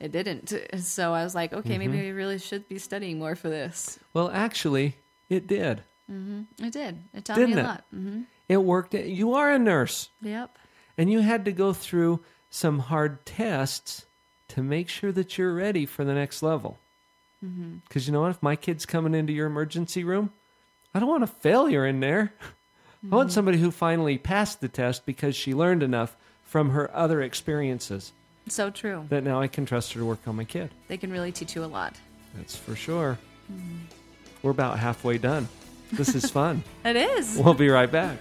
[0.00, 0.52] it didn't.
[0.80, 2.02] So I was like, okay, maybe Mm-hmm.
[2.02, 3.98] we really should be studying more for this.
[4.12, 4.96] Well, actually,
[5.30, 5.82] it did.
[6.08, 6.98] It did.
[7.14, 7.68] It taught Didn't me a it?
[7.68, 7.84] lot.
[7.90, 8.92] hmm It worked.
[8.94, 10.58] You are a nurse, Yep.
[10.98, 12.22] and you had to go through
[12.54, 14.04] some hard tests
[14.48, 16.78] to make sure that you're ready for the next level.
[17.44, 17.76] Mm-hmm.
[17.88, 18.30] Because you know what?
[18.30, 20.30] If my kid's coming into your emergency room,
[20.94, 22.32] I don't want a failure in there.
[22.42, 23.16] I Mm-hmm.
[23.16, 28.12] want somebody who finally passed the test because she learned enough from her other experiences
[28.46, 29.06] So true.
[29.08, 30.70] that now I can trust her to work on my kid.
[30.86, 31.96] They can really teach you a lot.
[32.36, 33.18] That's for sure.
[34.44, 35.48] We're about halfway done.
[35.90, 36.62] This is fun.
[36.84, 37.36] It is.
[37.36, 38.18] we'll be right back.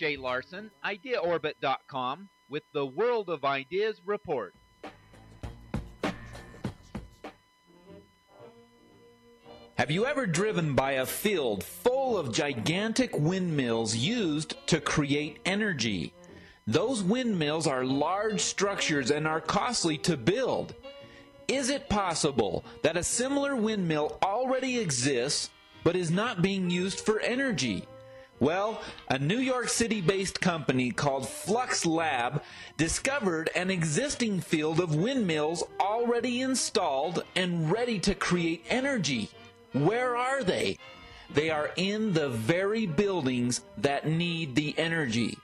[0.00, 4.54] Shay Larson, IdeaOrbit.com, with the World of Ideas report.
[9.74, 16.14] Have you ever driven by a field full of gigantic windmills used to create energy?
[16.66, 20.74] Those windmills are large structures and are costly to build.
[21.46, 25.50] Is it possible that a similar windmill already exists
[25.84, 27.86] but is not being used for energy?
[28.40, 32.42] Well, a New York City based company called Flux Lab
[32.78, 39.28] discovered an existing field of windmills already installed and ready to create energy.
[39.72, 40.78] Where are they?
[41.34, 45.36] They are in the very buildings that need the energy.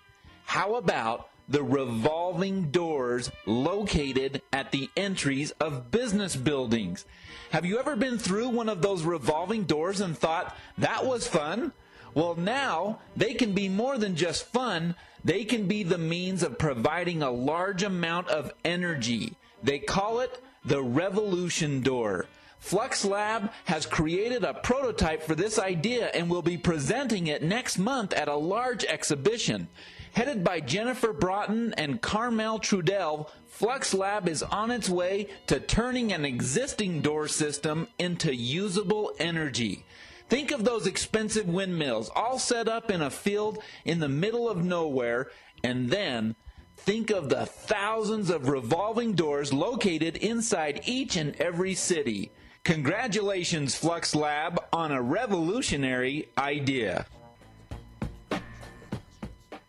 [0.47, 7.05] How about the revolving doors located at the entries of business buildings?
[7.51, 11.75] Have you ever been through one of those revolving doors and thought, that was fun?
[12.17, 14.95] Well, now they can be more than just fun.
[15.23, 19.35] They can be the means of providing a large amount of energy.
[19.63, 22.25] They call it the revolution door.
[22.59, 27.77] Flux Lab has created a prototype for this idea and will be presenting it next
[27.77, 29.69] month at a large exhibition.
[30.15, 36.15] Headed by Jennifer Broughton and Carmel Trudell, Flux Lab is on its way to turning
[36.15, 39.85] an existing door system into usable energy.
[40.29, 44.65] Think of those expensive windmills all set up in a field in the middle of
[44.65, 45.31] nowhere,
[45.63, 46.35] and then
[46.77, 52.33] think of the thousands of revolving doors located inside each and every city.
[52.65, 57.07] Congratulations, Flux Lab, on a revolutionary idea.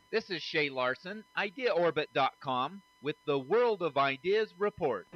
[0.10, 5.08] This is Shay Larson, IdeaOrbit.com, with the World of Ideas report.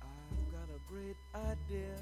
[0.00, 1.99] I've got a great idea.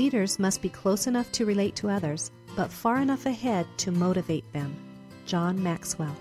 [0.00, 4.50] Leaders must be close enough to relate to others, but far enough ahead to motivate
[4.54, 4.74] them.
[5.26, 6.16] John Maxwell.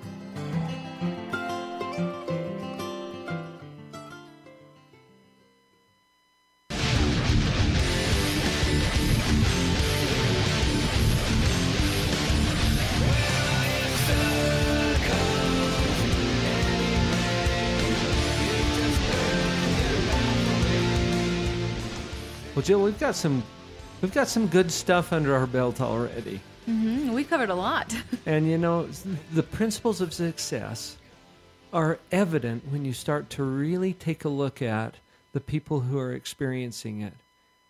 [22.54, 23.42] Well, Jill, we've got some
[24.02, 26.42] we've got some good stuff under our belt already.
[26.66, 27.96] hmm We covered a lot.
[28.26, 28.88] And you know,
[29.34, 30.98] the principles of success
[31.74, 34.96] are evident when you start to really take a look at
[35.34, 37.14] the people who are experiencing it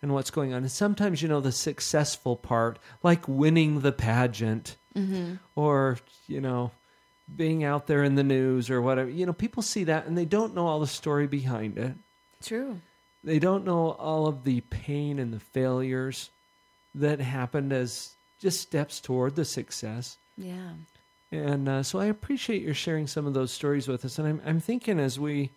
[0.02, 0.64] and what's going on.
[0.64, 6.72] And sometimes, you know, the successful part, like winning the pageant hmm or, you know,
[7.36, 10.26] being out there in the news or whatever, you know, people see that and they
[10.26, 11.94] don't know all the story behind it.
[12.44, 12.80] True.
[13.24, 16.30] They don't know all of the pain and the failures
[16.96, 20.18] that happened as just steps toward the success.
[20.38, 20.72] Yeah.
[21.32, 24.18] And uh, so I appreciate your sharing some of those stories with us.
[24.18, 25.52] And I'm, I'm thinking as we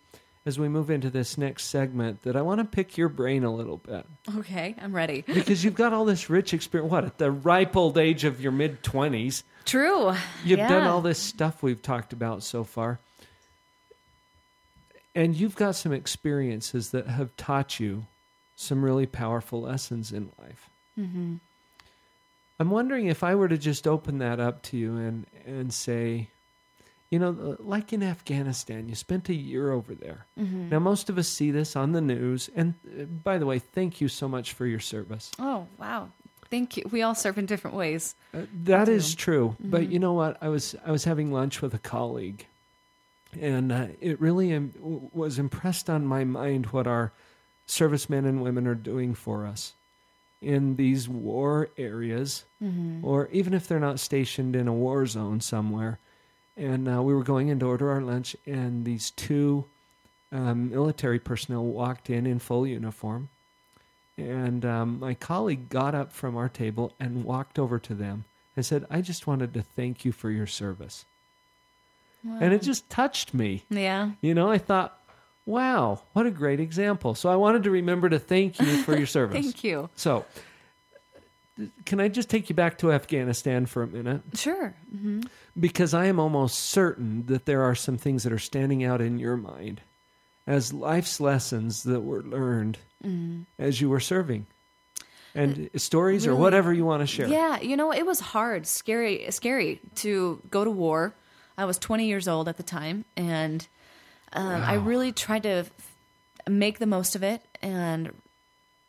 [0.44, 3.54] as we move into this next segment that I want to pick your brain a
[3.54, 4.04] little bit
[4.38, 5.20] Okay, I'm ready.
[5.26, 6.90] because you've got all this rich experience.
[6.90, 10.12] What at the ripe old age of your mid twenties, True.
[10.44, 12.98] you've done all this stuff we've talked about so far,
[15.14, 18.06] and you've got some experiences that have taught you
[18.56, 20.68] some really powerful lessons in life.
[20.94, 21.36] hmm
[22.60, 26.28] I'm wondering if I were to just open that up to you and and say,
[27.10, 30.26] you know, like in Afghanistan, you spent a year over there.
[30.38, 30.70] Mhm.
[30.70, 32.48] Now, most of us see this on the news.
[32.54, 35.32] And uh, by the way, thank you so much for your service.
[35.40, 36.10] Oh wow.
[36.50, 36.84] Thank you.
[36.90, 38.14] We all serve in different ways.
[38.34, 39.56] Uh, that is true.
[39.60, 39.70] Mhm.
[39.70, 40.36] But you know what?
[40.40, 42.46] I was I was having lunch with a colleague,
[43.40, 47.12] and uh, it really w- was impressed on my mind what our
[47.66, 49.72] servicemen and women are doing for us
[50.40, 53.02] in these war areas, Mhm.
[53.04, 55.98] or even if they're not stationed in a war zone somewhere.
[56.56, 59.64] And uh, we were going in to order our lunch, and these two
[60.32, 63.28] um, military personnel walked in in full uniform.
[64.18, 68.24] And um, my colleague got up from our table and walked over to them
[68.56, 71.04] and said, I just wanted to thank you for your service.
[72.24, 73.64] And it just touched me.
[73.70, 74.10] Yeah.
[74.20, 74.98] You know, I thought,
[75.44, 77.14] wow, what a great example.
[77.14, 79.42] So I wanted to remember to thank you for your service.
[79.42, 79.90] Thank you.
[79.96, 80.24] So,
[81.84, 84.22] can I just take you back to Afghanistan for a minute?
[84.34, 84.74] Sure.
[84.90, 85.20] hmm
[85.58, 89.18] Because I am almost certain that there are some things that are standing out in
[89.18, 89.80] your mind
[90.46, 93.46] as life's lessons that were learned Mhm.
[93.58, 94.46] as you were serving.
[95.34, 97.26] And stories or whatever you want to share.
[97.26, 101.14] Yeah, you know, it was hard, scary, scary to go to war.
[101.56, 103.66] I was 20 years old at the time, and
[104.32, 105.70] um, I really tried to f-
[106.48, 107.42] make the most of it.
[107.60, 108.12] And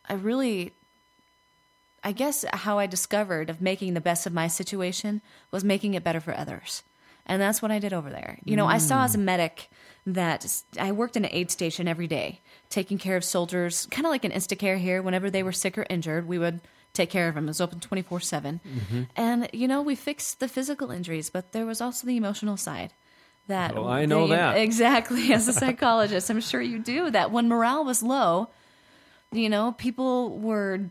[0.08, 0.71] I really,
[2.04, 5.21] I guess how I discovered of making the best of my situation
[5.52, 6.84] was making it better for others.
[7.26, 8.39] And that's what I did over there.
[8.43, 9.69] You know, I saw as a medic
[10.06, 10.45] that
[10.78, 14.26] I worked in an aid station every day, taking care of soldiers, kind of like
[14.26, 15.02] an Instacare here.
[15.02, 16.60] Whenever they were sick or injured, we would
[16.94, 17.46] take care of him.
[17.46, 18.60] It was open 24 7.
[18.66, 19.04] Mm-hmm.
[19.16, 22.94] And, you know, we fixed the physical injuries, but there was also the emotional side.
[23.48, 24.58] That Oh, I know they- that.
[24.58, 25.34] Exactly.
[25.38, 27.10] As a psychologist, I'm sure you do.
[27.10, 28.50] That when morale was low,
[29.32, 30.90] you know, people were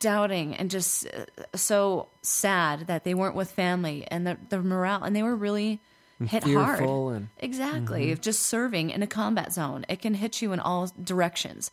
[0.00, 1.24] doubting and just uh,
[1.56, 5.80] so sad that they weren't with family and the, the morale, and they were really
[6.20, 7.16] mm, hit fearful hard.
[7.16, 8.10] and- exactly.
[8.12, 11.70] Of just serving in a combat zone, it can hit you in all directions.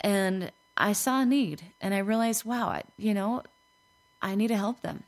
[0.00, 3.42] And I saw a need, and I realized, wow, I, you know,
[4.20, 5.02] I need to help them.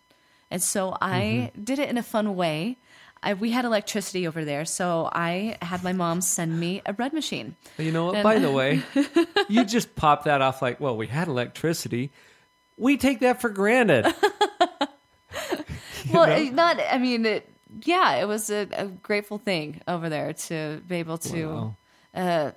[0.50, 2.76] And so I did it in a fun way.
[3.22, 7.12] I, we had electricity over there, so I had my mom send me a bread
[7.14, 7.56] machine.
[7.78, 8.16] You know what?
[8.16, 8.82] And- By the way,
[9.48, 12.10] you just pop that off like, well, we had electricity.
[12.76, 14.04] We take that for granted.
[16.12, 16.78] well, it- not.
[16.90, 17.48] I mean, it,
[17.84, 21.76] yeah, it was a, a grateful thing over there to be able to Wow.
[22.14, 22.50] uh,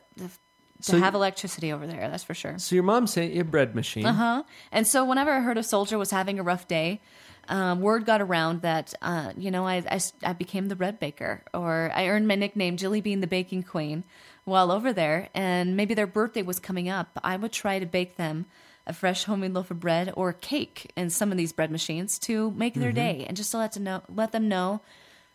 [0.82, 2.10] to So- have electricity over there.
[2.10, 2.58] That's for sure.
[2.60, 4.06] So your mom sent you a bread machine.
[4.06, 4.44] Uh huh.
[4.72, 7.02] And so whenever I heard a soldier was having a rough day,
[7.50, 11.44] um, word got around that uh, you know I, I I became the bread baker,
[11.54, 14.04] or I earned my nickname Jilly Bean the Baking Queen
[14.44, 15.30] while over there.
[15.34, 18.46] And maybe their birthday was coming up, I would try to bake them
[18.86, 22.52] a fresh homemade loaf of bread or cake in some of these bread machines to
[22.52, 24.82] make their day, and just to let to know let them know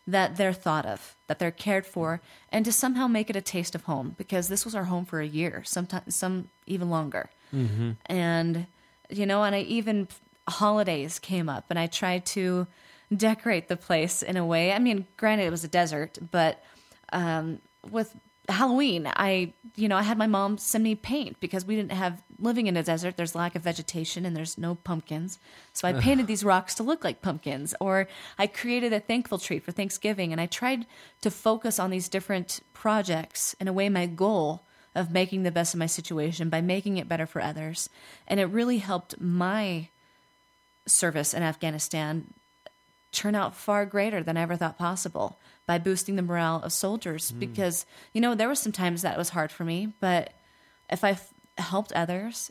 [0.07, 3.75] that they're thought of, that they're cared for, and to somehow make it a taste
[3.75, 7.31] of home because this was our home for a year, sometimes some even longer.
[8.07, 8.67] And
[9.11, 10.09] you know, and I even
[10.49, 12.67] holidays came up, and I tried to
[13.15, 14.73] decorate the place in a way.
[14.73, 16.63] I mean, granted, it was a desert, but
[17.13, 17.61] um,
[17.91, 18.17] with
[18.49, 22.23] Halloween, I you know I had my mom send me paint because we didn't have
[22.43, 23.17] living in a desert.
[23.17, 25.39] There's lack of vegetation and there's no pumpkins,
[25.73, 27.75] so I painted these rocks to look like pumpkins.
[27.81, 30.87] Or I created a thankful tree for Thanksgiving, and I tried
[31.23, 33.89] to focus on these different projects in a way.
[33.89, 34.63] My goal
[34.95, 37.89] of making the best of my situation by making it better for others,
[38.29, 39.89] and it really helped my
[40.87, 42.27] service in Afghanistan
[43.13, 47.31] turn out far greater than I ever thought possible by boosting the morale of soldiers.
[47.31, 47.39] Hmm.
[47.39, 50.33] Because, you know, there were some times that was hard for me, but
[50.91, 51.19] if I
[51.59, 52.51] helped others,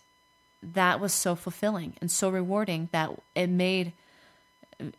[0.61, 3.93] that was so fulfilling and so rewarding that it made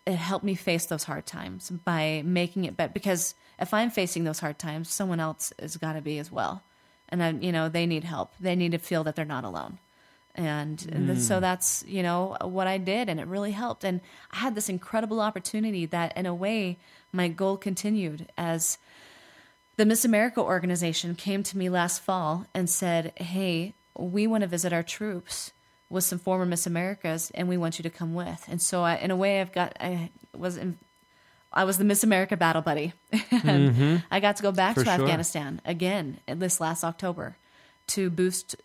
[0.06, 2.92] it helped me face those hard times by making it better.
[2.92, 6.62] Because if I'm facing those hard times, someone else has got to be as well.
[7.08, 8.32] And I, you know, they need help.
[8.38, 9.80] They need to feel that they're not alone
[10.34, 11.40] and, and so mm.
[11.40, 15.20] that's you know what i did and it really helped and i had this incredible
[15.20, 16.78] opportunity that in a way
[17.12, 18.78] my goal continued as
[19.76, 24.46] the miss america organization came to me last fall and said hey we want to
[24.46, 25.52] visit our troops
[25.90, 28.44] with some former miss americas and we want you to come with.
[28.48, 30.78] And so I, in a way i've got i was in,
[31.52, 32.94] I was the Miss America battle buddy,
[33.30, 35.02] and I got to go back For to sure.
[35.02, 37.36] Afghanistan again this last October
[37.88, 38.56] to boost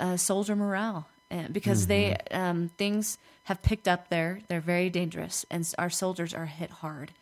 [0.00, 1.06] uh, soldier morale.
[1.30, 4.40] And because they um, things have picked up there.
[4.48, 7.12] They're very dangerous and our soldiers are hit hard.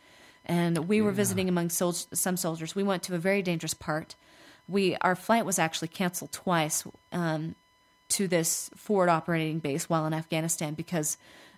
[0.47, 2.75] And we were visiting among sol- some soldiers.
[2.75, 4.15] We went to a very dangerous part
[4.69, 7.55] we our flight was actually canceled twice um,
[8.09, 11.17] to this forward operating base while in afghanistan because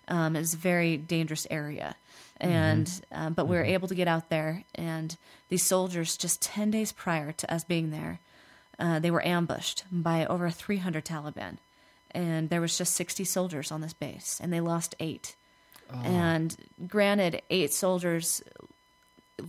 [0.08, 1.96] um, it's a very dangerous area.
[2.38, 5.16] And um, but we were able to get out there and
[5.48, 8.20] these soldiers just 10 days prior to us being there
[8.78, 11.56] uh, they were ambushed by over 300 Taliban,
[12.10, 15.34] and there was just 60 soldiers on this base, and they lost eight.
[16.04, 16.56] And
[16.88, 18.42] granted, eight soldiers'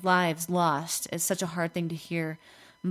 [0.03, 2.37] lives lost is such a hard thing to hear,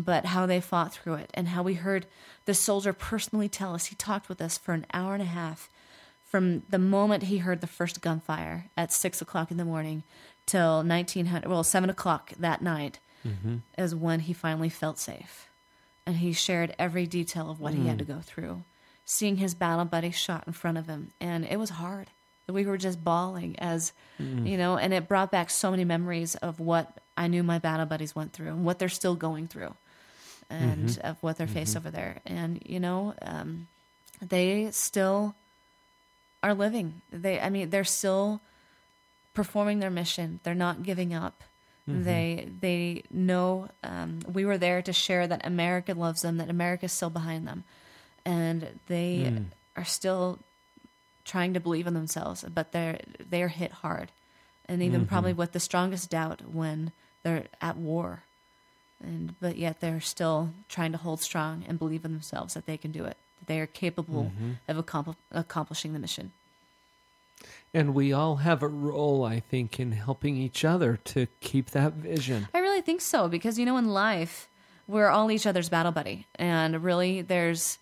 [0.03, 2.07] but how they fought through it, and how we heard
[2.45, 3.87] the soldier personally tell us.
[3.87, 5.69] He talked with us for an hour and a half,
[6.25, 10.03] from the moment he heard the first gunfire at six o'clock in the morning
[10.45, 13.57] till 1900, well, seven o'clock that night, mm-hmm.
[13.79, 15.49] is when he finally felt safe
[16.07, 18.09] and he shared every detail of what he had to mm.
[18.09, 18.63] go through.
[19.05, 22.09] Seeing his battle buddy shot in front of him, and it was hard.
[22.49, 24.47] We were just bawling as, mm-hmm.
[24.47, 27.87] you know, and it brought back so many memories of what I knew my battle
[27.87, 29.75] buddies went through and what they're still going through,
[30.51, 31.07] and mm-hmm.
[31.07, 31.79] of what they're faced mm-hmm.
[31.79, 32.21] over there.
[32.27, 33.67] And you know, um,
[34.21, 35.35] they still
[36.43, 37.03] are living.
[37.13, 38.41] They, I mean, they're still
[39.35, 40.41] performing their mission.
[40.43, 41.43] They're not giving up.
[41.89, 42.05] Mm-hmm.
[42.05, 46.93] They they know um, we were there to share that America loves them, that America's
[46.93, 47.65] still behind them,
[48.25, 49.45] and they mm.
[49.77, 50.41] are still
[51.25, 52.45] trying to believe in themselves.
[52.53, 52.99] But they're
[53.31, 54.11] they are hit hard,
[54.69, 56.91] and even probably with the strongest doubt when
[57.23, 58.25] they're at war,
[59.03, 62.77] and but yet they're still trying to hold strong and believe in themselves that they
[62.77, 63.17] can do it.
[63.41, 64.53] That they are capable mm-hmm.
[64.69, 66.33] of accompli- accomplishing the mission.
[67.75, 71.93] And we all have a role, I think, in helping each other to keep that
[71.93, 72.49] vision.
[72.55, 74.49] I really think so because you know in life
[74.89, 77.79] we're all each other's battle buddy and really there's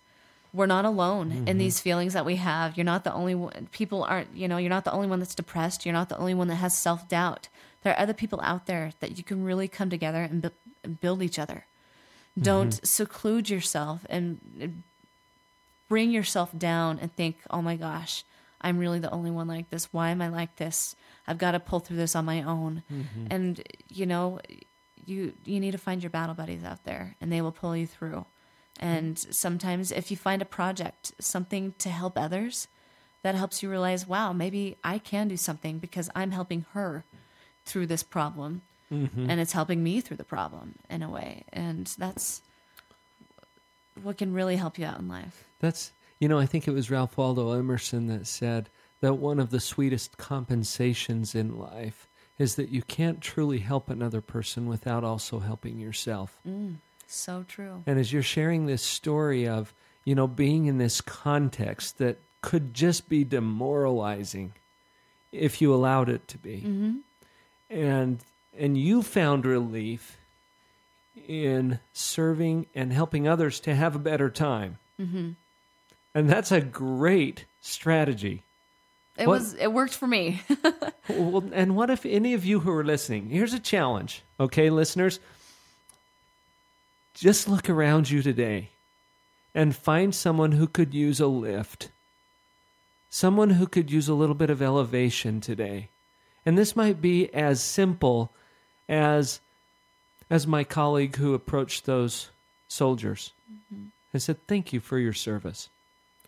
[0.54, 1.58] we're not alone in mm-hmm.
[1.58, 2.76] these feelings that we have.
[2.76, 5.34] You're not the only one people aren't, you know, you're not the only one that's
[5.34, 5.84] depressed.
[5.84, 7.48] You're not the only one that has self-doubt.
[7.82, 10.50] There are other people out there that you can really come together and, bu-
[10.84, 11.66] and build each other.
[12.40, 12.84] Don't mm-hmm.
[12.84, 14.82] seclude yourself and and
[15.88, 18.24] bring yourself down and think, "Oh my gosh,
[18.60, 19.92] I'm really the only one like this.
[19.92, 20.96] Why am I like this?
[21.26, 23.26] I've got to pull through this on my own." Mm-hmm.
[23.30, 24.40] And you know,
[25.06, 27.86] you you need to find your battle buddies out there and they will pull you
[27.86, 28.26] through.
[28.80, 32.66] And sometimes if you find a project, something to help others,
[33.22, 37.04] that helps you realize, wow, maybe I can do something because I'm helping her
[37.64, 38.62] through this problem
[38.94, 39.30] Mm-hmm.
[39.30, 41.44] and it's helping me through the problem in a way.
[41.52, 42.42] And that's
[44.02, 45.44] what can really help you out in life.
[45.60, 48.68] That's, you know, I think it was Ralph Waldo Emerson that said
[49.00, 52.06] that one of the sweetest compensations in life
[52.38, 56.36] is that you can't truly help another person without also helping yourself.
[56.48, 56.76] Mm,
[57.06, 57.82] so true.
[57.86, 59.72] And as you're sharing this story of,
[60.04, 64.52] you know, being in this context that could just be demoralizing
[65.32, 66.62] if you allowed it to be.
[66.66, 66.92] Mm-hmm.
[67.70, 68.18] And
[68.58, 70.16] and you found relief
[71.28, 74.78] in serving and helping others to have a better time.
[75.00, 75.30] Mm-hmm.
[76.14, 78.42] And that's a great strategy.
[79.16, 80.42] It What- was it worked for me.
[81.06, 83.28] Well, and what if any of you who are listening?
[83.28, 85.20] Here's a challenge, okay, listeners?
[87.12, 88.70] Just look around you today
[89.54, 91.90] and find someone who could use a lift,
[93.10, 95.88] someone who could use a little bit of elevation today.
[96.46, 98.30] And this might be as simple
[98.88, 99.40] as
[100.30, 102.30] as my colleague who approached those
[102.68, 103.32] soldiers
[104.12, 105.68] and said, "Thank you for your service."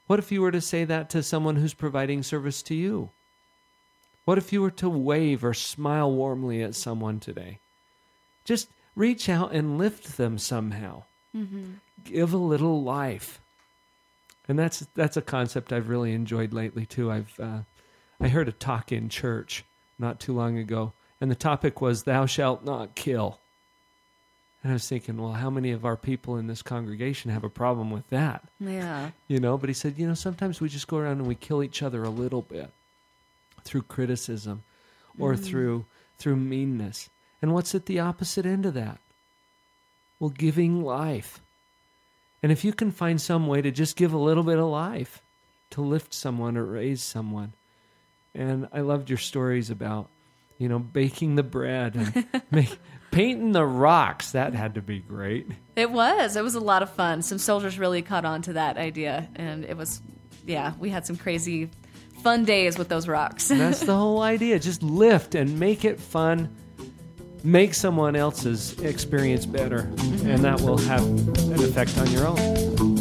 [0.07, 3.11] What if you were to say that to someone who's providing service to you?
[4.25, 7.59] What if you were to wave or smile warmly at someone today?
[8.45, 11.05] Just reach out and lift them somehow.
[12.05, 13.41] Give a little life.
[14.49, 17.11] And that's that's a concept I've really enjoyed lately too.
[17.11, 17.61] I've uh,
[18.21, 19.65] I heard a talk in church
[19.99, 23.39] not too long ago, and the topic was "Thou shalt not kill."
[24.67, 27.49] And I was thinking, well, how many of our people in this congregation have a
[27.49, 28.43] problem with that?
[28.59, 29.11] yeah.
[29.29, 31.63] you know but he said you know sometimes we just go around and we kill
[31.63, 32.71] each other a little bit
[33.63, 34.65] through criticism
[35.21, 35.45] or mm.
[35.45, 35.85] through
[36.19, 37.09] through meanness
[37.41, 38.99] and what's at the opposite end of that
[40.19, 41.41] well giving life
[42.43, 45.23] and if you can find some way to just give a little bit of life
[45.71, 47.53] to lift someone or raise someone
[48.35, 50.09] and i loved your stories about
[50.59, 52.79] you know baking the bread and make,
[53.11, 56.37] painting the rocks that had to be great It was.
[56.37, 57.23] It was a lot of fun.
[57.23, 60.01] Some soldiers really caught on to that idea, and it was,
[60.47, 61.71] yeah, we had some crazy,
[62.23, 63.49] fun days with those rocks.
[63.49, 64.59] That's the whole idea.
[64.59, 66.55] Just lift and make it fun.
[67.45, 70.31] Make someone else's experience better, mm-hmm.
[70.31, 72.96] and that will have an effect on your own.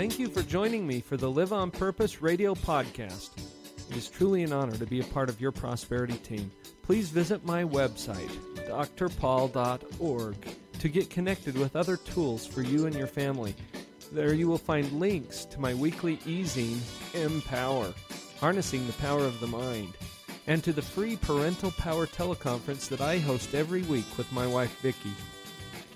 [0.00, 3.32] Thank you for joining me for the Live on Purpose radio podcast.
[3.90, 6.50] It is truly an honor to be a part of your prosperity team.
[6.80, 8.30] Please visit my website,
[8.96, 10.36] drpaul.org,
[10.78, 13.54] to get connected with other tools for you and your family.
[14.10, 16.80] There you will find links to my weekly e-zine,
[17.12, 17.92] Empower,
[18.38, 19.92] Harnessing the Power of the Mind,
[20.46, 24.80] and to the free Parental Power teleconference that I host every week with my wife
[24.80, 25.12] Vicki.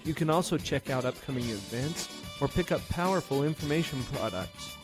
[0.04, 4.76] You can also check out upcoming events or pick up powerful information products.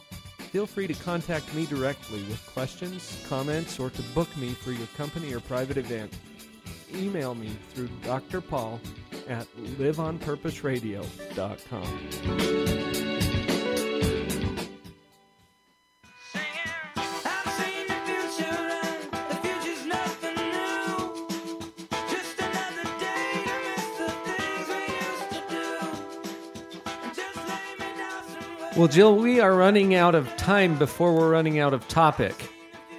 [0.51, 4.89] Feel free to contact me directly with questions, comments, or to book me for your
[4.97, 6.13] company or private event.
[6.95, 8.41] Email me through Dr.
[8.41, 8.81] Paul
[9.29, 9.47] at
[9.79, 12.70] liveonpurposeradio.com.
[28.77, 32.51] Well, Jill, we are running out of time before we're running out of topic.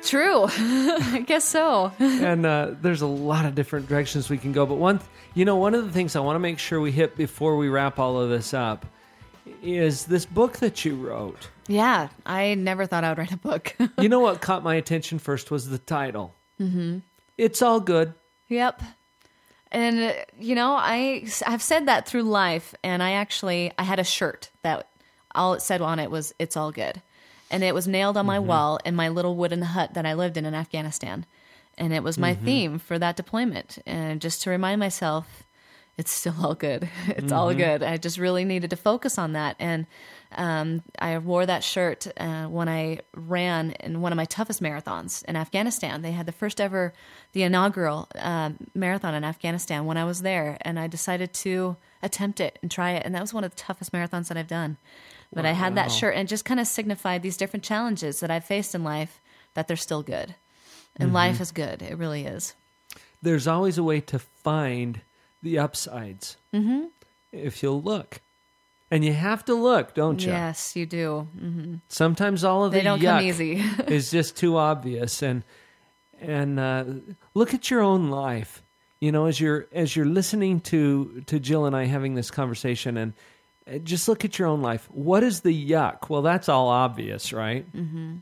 [0.03, 0.45] True.
[0.49, 1.93] I guess so.
[1.99, 4.65] and uh, there's a lot of different directions we can go.
[4.65, 4.99] But one,
[5.33, 7.69] you know, one of the things I want to make sure we hit before we
[7.69, 8.85] wrap all of this up
[9.63, 11.49] is this book that you wrote.
[11.67, 13.75] Yeah, I never thought I'd write a book.
[13.99, 16.35] you know what caught my attention first was the title.
[16.59, 16.99] mm-hmm.
[17.37, 18.13] It's all good.
[18.49, 18.83] Yep.
[19.71, 23.99] And uh, you know, I I've said that through life, and I actually I had
[23.99, 24.90] a shirt that
[25.35, 27.01] all it said on it was "It's all good,"
[27.49, 28.47] and it was nailed on my Mm-hmm.
[28.47, 31.25] wall in my little wooden hut that I lived in in Afghanistan,
[31.77, 32.45] and it was my Mhm.
[32.45, 35.43] theme for that deployment, and just to remind myself,
[35.97, 36.89] it's still all good.
[37.17, 37.57] It's all Mhm.
[37.57, 37.83] good.
[37.83, 39.85] I just really needed to focus on that, and
[40.33, 45.25] um, I wore that shirt uh, when I ran in one of my toughest marathons
[45.25, 46.01] in Afghanistan.
[46.01, 46.93] They had the first ever,
[47.33, 52.39] the inaugural um marathon in Afghanistan when I was there, and I decided to attempt
[52.39, 54.77] it and try it, and that was one of the toughest marathons that I've done.
[55.33, 58.29] But I had that shirt and it just kind of signified these different challenges that
[58.31, 59.19] I've faced in life
[59.53, 60.35] that they're still good,
[60.97, 61.13] and Mhm.
[61.13, 61.81] life is good.
[61.81, 62.53] It really is.
[63.21, 65.01] There's always a way to find
[65.41, 66.85] the upsides Mm-hmm.
[67.31, 68.19] if you'll look.
[68.89, 70.31] And you have to look, don't you?
[70.33, 71.27] Yes, you do.
[71.39, 73.63] hmm Sometimes all of They the don't come easy.
[73.87, 75.43] is just too obvious, and
[76.19, 76.83] and uh,
[77.33, 78.61] look at your own life.
[78.99, 82.97] You know, as you're as you're listening to to Jill and I having this conversation,
[82.97, 83.13] and
[83.83, 84.87] just look at your own life.
[84.91, 86.09] What is the yuck?
[86.09, 87.65] Well, that's all obvious, right?
[87.75, 88.15] Mm-hmm.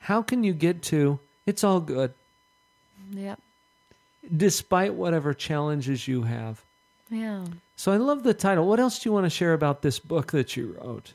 [0.00, 2.12] How can you get to it's all good,
[3.12, 3.38] Yep.
[4.36, 6.62] despite whatever challenges you have?
[7.10, 7.44] Yeah.
[7.76, 8.66] So I love the title.
[8.66, 11.12] What else do you want to share about this book that you wrote?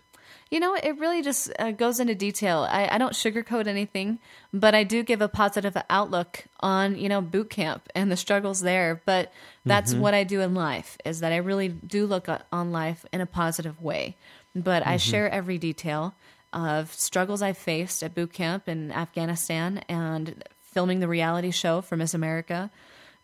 [0.51, 2.67] You know, it really just uh, goes into detail.
[2.69, 4.19] I, I don't sugarcoat anything,
[4.53, 8.59] but I do give a positive outlook on, you know, boot camp and the struggles
[8.59, 9.01] there.
[9.05, 9.31] But
[9.65, 9.99] that's Mhm.
[9.99, 13.25] what I do in life is that I really do look on life in a
[13.25, 14.17] positive way.
[14.53, 14.99] But I Mhm.
[14.99, 16.15] share every detail
[16.51, 20.43] of struggles I faced at boot camp in Afghanistan and
[20.73, 22.69] filming the reality show for Miss America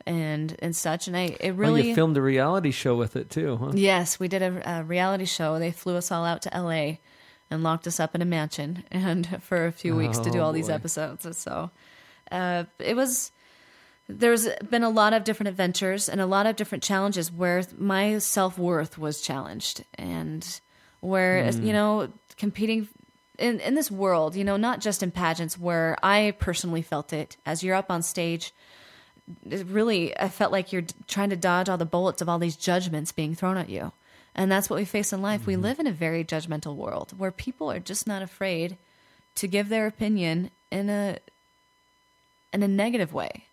[0.05, 1.07] and and such.
[1.07, 3.71] And I it really oh, you filmed a reality show with it too, huh?
[3.73, 5.59] Yes, we did a, a reality show.
[5.59, 6.99] They flew us all out to LA
[7.49, 10.43] and locked us up in a mansion and for a few weeks to do Oh,
[10.45, 11.37] all these episodes.
[11.37, 11.71] So
[12.31, 13.31] uh, it was
[14.09, 18.17] there's been a lot of different adventures and a lot of different challenges where my
[18.19, 20.61] self-worth was challenged and
[21.01, 21.65] where Mm.
[21.65, 22.87] you know competing
[23.37, 27.37] in in this world, you know, not just in pageants where I personally felt it
[27.45, 28.53] as you're up on stage
[29.49, 32.55] it really I felt like you're trying to dodge all the bullets of all these
[32.55, 33.91] judgments being thrown at you.
[34.37, 35.45] And that's what we face in life.
[35.47, 35.63] We Mm-hmm.
[35.63, 38.77] live in a very judgmental world where people are just not afraid
[39.35, 41.17] to give their opinion in a
[42.53, 43.43] in a negative way.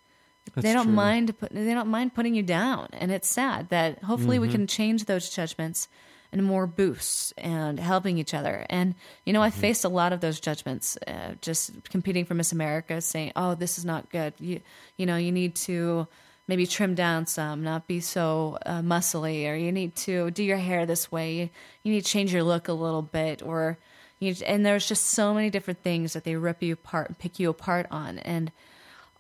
[0.57, 0.93] they don't true.
[0.95, 4.53] mind put, they don't mind putting you down and it's sad that hopefully we Mhm.
[4.53, 5.89] can change those judgments
[6.33, 8.67] and more boosts and helping each other.
[8.69, 9.61] And you know, I Mm-hmm.
[9.61, 13.79] faced a lot of those judgments uh, just competing for Miss America, saying, "Oh, this
[13.79, 14.35] is not good.
[14.39, 14.61] You,
[14.99, 16.07] you know, you need to
[16.47, 20.59] maybe trim down some, not be so uh, muscly, or you need to do your
[20.59, 21.35] hair this way.
[21.35, 21.49] You,
[21.83, 23.79] you need to change your look a little bit, or
[24.21, 27.39] you." And there's just so many different things that they rip you apart and pick
[27.39, 28.53] you apart on, and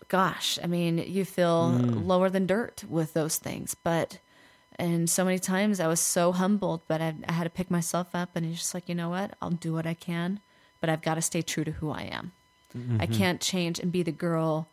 [0.08, 2.06] gosh, I mean, you feel Mm.
[2.06, 4.18] lower than dirt with those things, but
[4.76, 8.08] and so many times I was so humbled, but I, I had to pick myself
[8.12, 9.34] up and it's just like, you know what?
[9.40, 10.40] I'll do what I can,
[10.80, 12.32] but I've got to stay true to who I am.
[12.98, 13.12] I Mhm.
[13.12, 14.66] can't change and be the girl.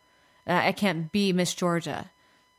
[0.48, 2.10] I can't be Miss Georgia,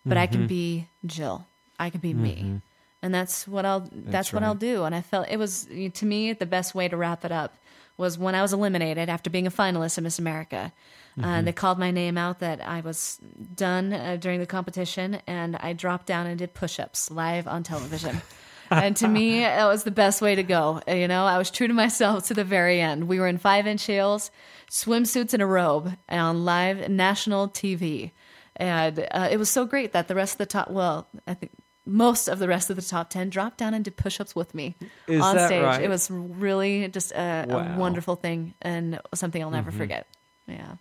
[0.05, 0.49] but I can Mhm.
[0.49, 1.47] be Jill.
[1.79, 2.37] I can be me.
[2.43, 2.63] Mhm.
[3.03, 4.49] And that's what I'll that's, what right.
[4.49, 4.85] I'll do.
[4.85, 7.57] And I felt it was to me the best way to wrap it up
[7.97, 10.73] was when I was eliminated after being a finalist in Miss America.
[11.19, 11.45] Uh, Mhm.
[11.45, 13.19] they called my name out that I was
[13.55, 18.23] done uh, during the competition, and I dropped down and did push-ups live on television.
[18.71, 20.81] and to me, that was the best way to go.
[20.89, 23.09] Uh, You know, I was true to myself to the very end.
[23.09, 24.31] We were in five-inch heels,
[24.71, 28.13] swimsuits, and a robe, and on live national TV.
[28.57, 31.53] And uh, it was so great that the rest of the top, well, I think
[31.87, 34.77] most of the rest of the top 10 dropped down and did push-ups with me
[35.09, 35.83] Is on stage right?
[35.83, 37.75] it was really just a, Wow.
[37.75, 39.79] a wonderful thing and something i'll never Mhm.
[39.79, 40.07] forget
[40.47, 40.77] yeah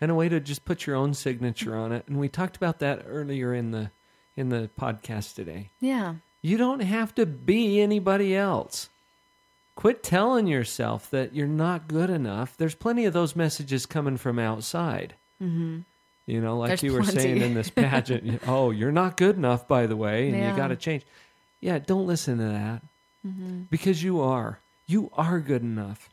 [0.00, 2.02] and a way to just put your own signature on it.
[2.08, 3.92] And we talked about that earlier in the
[4.36, 5.70] in the podcast today.
[5.78, 8.88] yeah You don't have to be anybody else.
[9.76, 12.56] Quit telling yourself that you're not good enough.
[12.56, 15.14] There's plenty of those messages coming from outside.
[15.40, 15.80] mm-hmm.
[16.26, 17.20] You know, like There's you were plenty.
[17.20, 18.42] saying in this pageant.
[18.46, 20.50] oh, you're not good enough, by the way, and Yeah.
[20.50, 21.02] you got to change.
[21.60, 22.82] Yeah, don't listen to that
[23.26, 23.68] Mhm.
[23.70, 24.58] because you are.
[24.86, 26.08] You are good enough.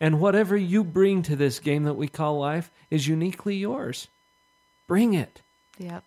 [0.00, 4.08] And whatever you bring to this game that we call life is uniquely yours.
[4.86, 5.40] Bring it.
[5.78, 6.04] yep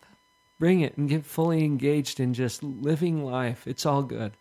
[0.59, 3.67] Bring it and get fully engaged in just living life.
[3.67, 4.33] It's all good.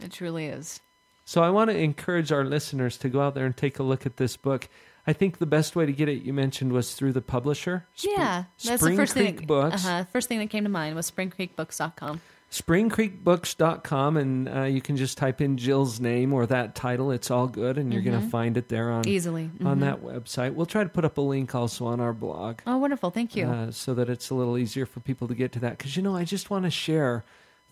[0.00, 0.80] it truly is
[1.24, 4.06] So I want to encourage our listeners to go out there and take a look
[4.06, 4.68] at this book.
[5.06, 7.86] I think the best way to get it, you mentioned, was through the publisher.
[7.96, 9.84] Spr- yeah that's Spring the first Creek thing Books.
[9.86, 12.20] uh-huh, first thing that came to mind was springcreekbooks.com
[12.52, 17.10] springcreekbooks.com and uh, you can just type in Jill's name or that title.
[17.10, 19.50] It's all good and you're going to find it there on Easily.
[19.64, 19.80] on Mhm.
[19.80, 20.54] that website.
[20.54, 22.60] We'll try to put up a link also on our blog.
[22.66, 25.52] oh wonderful thank you Uh, so that it's a little easier for people to get
[25.52, 27.24] to that cuz you know I just want to share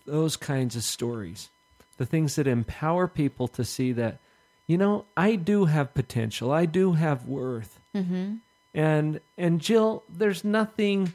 [0.05, 1.49] those kinds of stories.
[1.97, 4.19] The things that empower people to see that
[4.67, 6.51] you know, I do have potential.
[6.51, 7.79] I do have worth.
[7.95, 8.35] mm-hmm.
[8.73, 11.13] And and Jill, there's nothing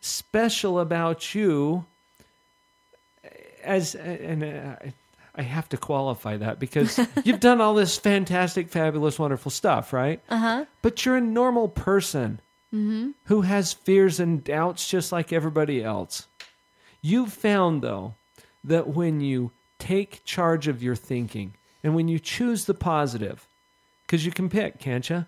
[0.00, 1.86] special about you
[3.64, 4.76] as and uh,
[5.34, 10.20] I have to qualify that because you've done all this fantastic, fabulous, wonderful stuff, right?
[10.28, 12.40] uh-huh But you're a normal person
[12.72, 13.10] mm-hmm.
[13.24, 16.28] who has fears and doubts just like everybody else.
[17.02, 18.14] You've found though
[18.62, 21.54] that when you take charge of your thinking
[21.84, 23.46] and when you choose the positive,
[24.06, 25.26] because you can pick, can't you?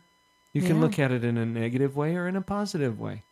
[0.52, 0.82] You can Yeah.
[0.82, 3.22] look at it in a negative way or in a positive way.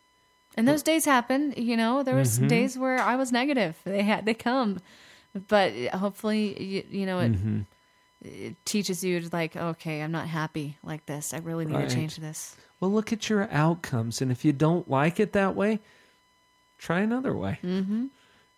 [0.55, 2.03] And those days happen, you know.
[2.03, 2.47] There was Mhm.
[2.47, 3.75] days where I was negative.
[3.83, 4.79] They had they come,
[5.49, 7.65] but hopefully, you, you know, it, Mhm.
[8.23, 11.33] it teaches you to like, okay, I'm not happy like this.
[11.33, 11.89] I really need Right.
[11.89, 12.55] to change this.
[12.79, 15.79] Well, look at your outcomes, and if you don't like it that way,
[16.77, 17.59] try another way.
[17.63, 18.05] Mm-hmm.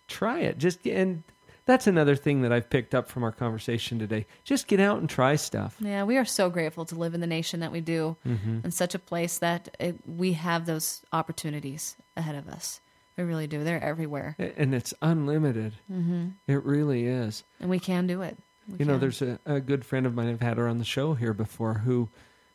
[0.08, 0.58] Try it.
[0.58, 1.24] Just and
[1.68, 4.26] that's another thing that I've picked up from our conversation today.
[4.44, 5.76] Just get out and try stuff.
[5.80, 8.66] Yeah, we are so grateful to live in the nation that we do, Mhm.
[8.66, 12.82] in such a place that it, we have those opportunities ahead of us.
[13.18, 13.64] We really do.
[13.64, 15.74] They're everywhere, And it's unlimited.
[15.92, 16.30] mm-hmm.
[16.48, 17.44] It really is.
[17.60, 18.38] and we can do it.
[18.68, 20.84] We you know, there's a, a good friend of mine, I've had her on the
[20.86, 22.10] show here before, who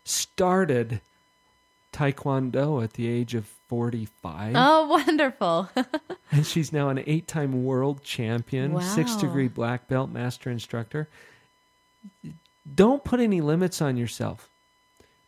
[0.04, 1.00] started
[1.92, 4.54] Taekwondo at the age of 45.
[4.56, 5.68] Oh, wonderful!
[6.34, 11.06] And she's now an eight time world champion, six degree black belt master instructor.
[12.74, 14.48] Don't put any limits on yourself.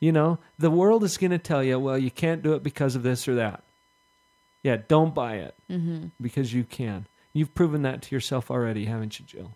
[0.00, 2.96] You know, the world is going to tell you, well, you can't do it because
[2.96, 3.62] of this or that.
[4.62, 6.06] Yeah, don't buy it mm-hmm.
[6.22, 7.04] because you can.
[7.34, 9.52] You've proven that to yourself already, haven't you, Jill?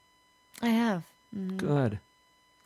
[0.60, 1.04] I have.
[1.34, 1.56] Mhm.
[1.56, 1.98] Good.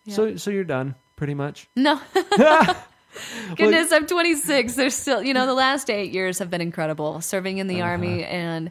[0.04, 0.14] Yeah.
[0.14, 1.68] So, so you're done, pretty much.
[1.76, 2.00] No.
[3.56, 4.74] Goodness, I'm 26.
[4.74, 7.20] There's still, you know, the last eight years have been incredible.
[7.20, 7.90] Serving in the Uh-huh.
[7.90, 8.70] army and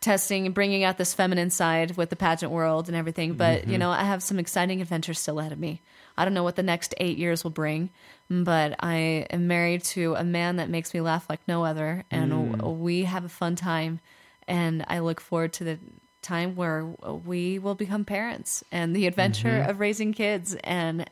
[0.00, 3.34] testing and bringing out this feminine side with the pageant world and everything.
[3.34, 3.80] But, you Mhm.
[3.80, 5.80] know, I have some exciting adventures still ahead of me.
[6.18, 7.90] I don't know what the next eight years will bring,
[8.30, 12.04] but I am married to a man that makes me laugh like no other.
[12.10, 12.76] And Mm.
[12.78, 14.00] we have a fun time.
[14.46, 15.78] And I look forward to the
[16.22, 19.70] time where we will become parents and the adventure Mhm.
[19.70, 21.08] of raising kids and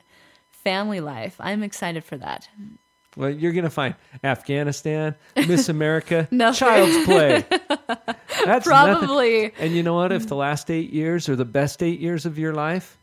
[0.64, 1.36] family life.
[1.38, 2.48] I'm excited for that.
[3.16, 3.94] Well, you're going to find
[4.24, 6.58] Afghanistan, Miss America, Nothing.
[6.58, 7.44] Child's Play.
[8.44, 8.96] That's nothing.
[8.98, 9.52] Probably.
[9.60, 10.10] And you know what?
[10.10, 12.98] If the last eight years are the best eight years of your life,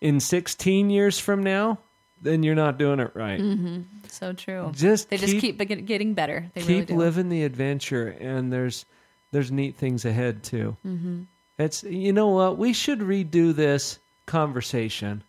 [0.00, 1.78] in 16 years from now,
[2.20, 3.38] then you're not doing it right.
[3.40, 4.70] hmm So true.
[4.74, 6.50] Just they just keep- keep getting better.
[6.54, 6.96] They really Keep do.
[6.96, 8.86] living the adventure, and there's
[9.30, 10.76] there's neat things ahead too.
[10.82, 11.22] hmm
[11.58, 12.56] It's you know what?
[12.56, 15.22] We should redo this conversation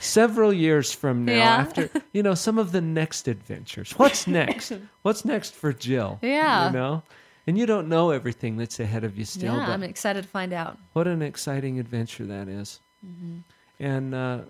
[0.00, 1.56] several years from now Yeah.
[1.56, 3.92] after you know some of the next adventures.
[3.92, 4.72] What's next?
[5.02, 6.18] What's next for Jill?
[6.22, 6.66] Yeah.
[6.66, 7.02] You know?
[7.46, 10.28] And you don't know everything that's ahead of you still, yeah, but I'm excited to
[10.28, 10.78] find out.
[10.92, 12.80] what an exciting adventure that is.
[13.04, 13.38] hmm
[13.78, 14.40] And uh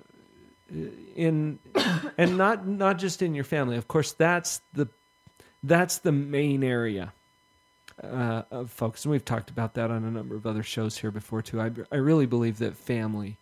[1.17, 1.59] in
[2.19, 3.77] and not not just in your family.
[3.77, 4.89] Of course, that's the
[5.63, 7.13] that's the main area
[8.03, 9.05] uh, of focus.
[9.05, 11.61] And we've talked about that on a number of other shows here before too.
[11.61, 13.37] I I really believe that family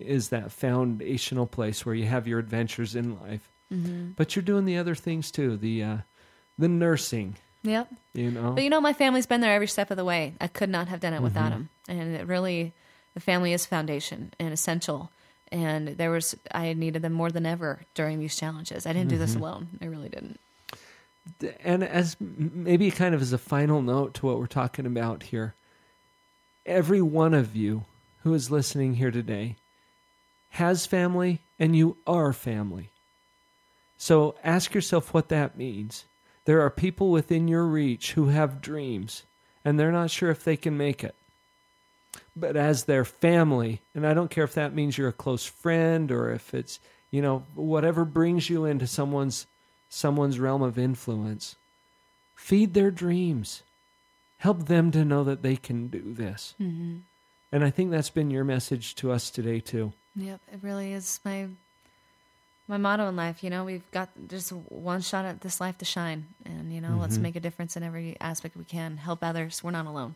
[0.00, 4.64] is that foundational place where you have your adventures in life, hmm but you're doing
[4.64, 5.56] the other things too.
[5.56, 5.96] The uh,
[6.58, 7.88] the nursing, Yep.
[8.14, 8.52] you know.
[8.52, 10.34] But you know, my family's been there every step of the way.
[10.40, 11.54] I could not have done it without Mhm.
[11.54, 11.68] them.
[11.88, 12.72] And it really,
[13.14, 15.10] the family is foundation and essential.
[15.52, 18.86] And there was, I needed them more than ever during these challenges.
[18.86, 19.40] I didn't do this Mhm.
[19.40, 19.68] alone.
[19.80, 20.38] I really didn't.
[21.64, 25.54] and as maybe kind of as a final note to what we're talking about here
[26.66, 27.84] every one of you
[28.22, 29.54] who is listening here today
[30.50, 32.90] has family and you are family.
[33.96, 36.04] So ask yourself what that means.
[36.44, 39.24] There are people within your reach who have dreams
[39.64, 41.14] and they're not sure if they can make it.
[42.34, 46.10] But as their family, and I don't care if that means you're a close friend
[46.10, 46.80] or if it's,
[47.10, 49.46] you know, whatever brings you into someone's
[49.88, 51.56] someone's realm of influence,
[52.36, 53.62] feed their dreams.
[54.38, 56.54] Help them to know that they can do this.
[56.56, 56.98] hmm
[57.52, 59.92] And I think that's been your message to us today too.
[60.16, 61.48] Yep, it really is my
[62.68, 63.42] my motto in life.
[63.42, 66.96] You know, we've got just one shot at this life to shine, and you know,
[67.00, 67.22] let's Mhm.
[67.22, 68.96] make a difference in every aspect we can.
[68.96, 69.62] Help others.
[69.64, 70.14] We're not alone.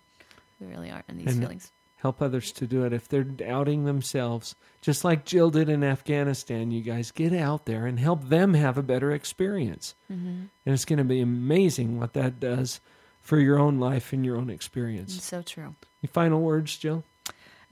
[0.61, 1.73] We really aren't in these And feelings.
[1.97, 2.93] Help others to do it.
[2.93, 7.87] If they're doubting themselves, just like Jill did in Afghanistan, you guys get out there
[7.87, 9.95] and help them have a better experience.
[10.11, 10.49] Mhm.
[10.67, 12.81] And it's going to be amazing what that does
[13.23, 15.17] for your own life and your own experience.
[15.17, 15.75] It's so true.
[16.03, 17.05] Any final words, Jill?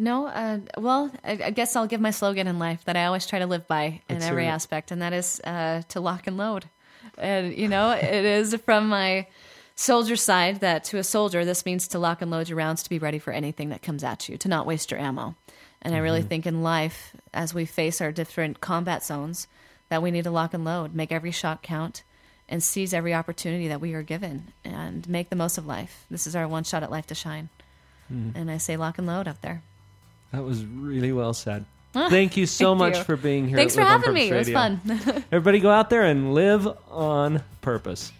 [0.03, 3.24] No, uh, well, I, I guess I'll give my slogan in life that I always
[3.24, 4.50] try to live by in Let's every it.
[4.50, 6.64] aspect, and that is uh, to lock and load.
[7.16, 9.28] And you know, it is from my
[9.76, 12.90] soldier side that to a soldier, this means to lock and load your rounds to
[12.90, 15.36] be ready for anything that comes at you, to not waste your ammo.
[15.82, 16.28] And I really Mhm.
[16.28, 19.46] think in life, as we face our different combat zones,
[19.88, 22.03] that we need to lock and load, make every shot count,
[22.48, 26.07] and seize every opportunity that we are given, and make the most of life.
[26.11, 27.50] This is our one shot at life to shine.
[28.12, 28.32] Mhm.
[28.36, 29.62] And I say lock and load up there.
[30.33, 31.64] That was really well said.
[31.95, 33.05] Ah, Thank you so thank much you.
[33.05, 33.57] for being here.
[33.57, 34.30] Thanks for having me.
[34.30, 34.80] It was fun.
[35.30, 38.12] Everybody go out there and live on purpose.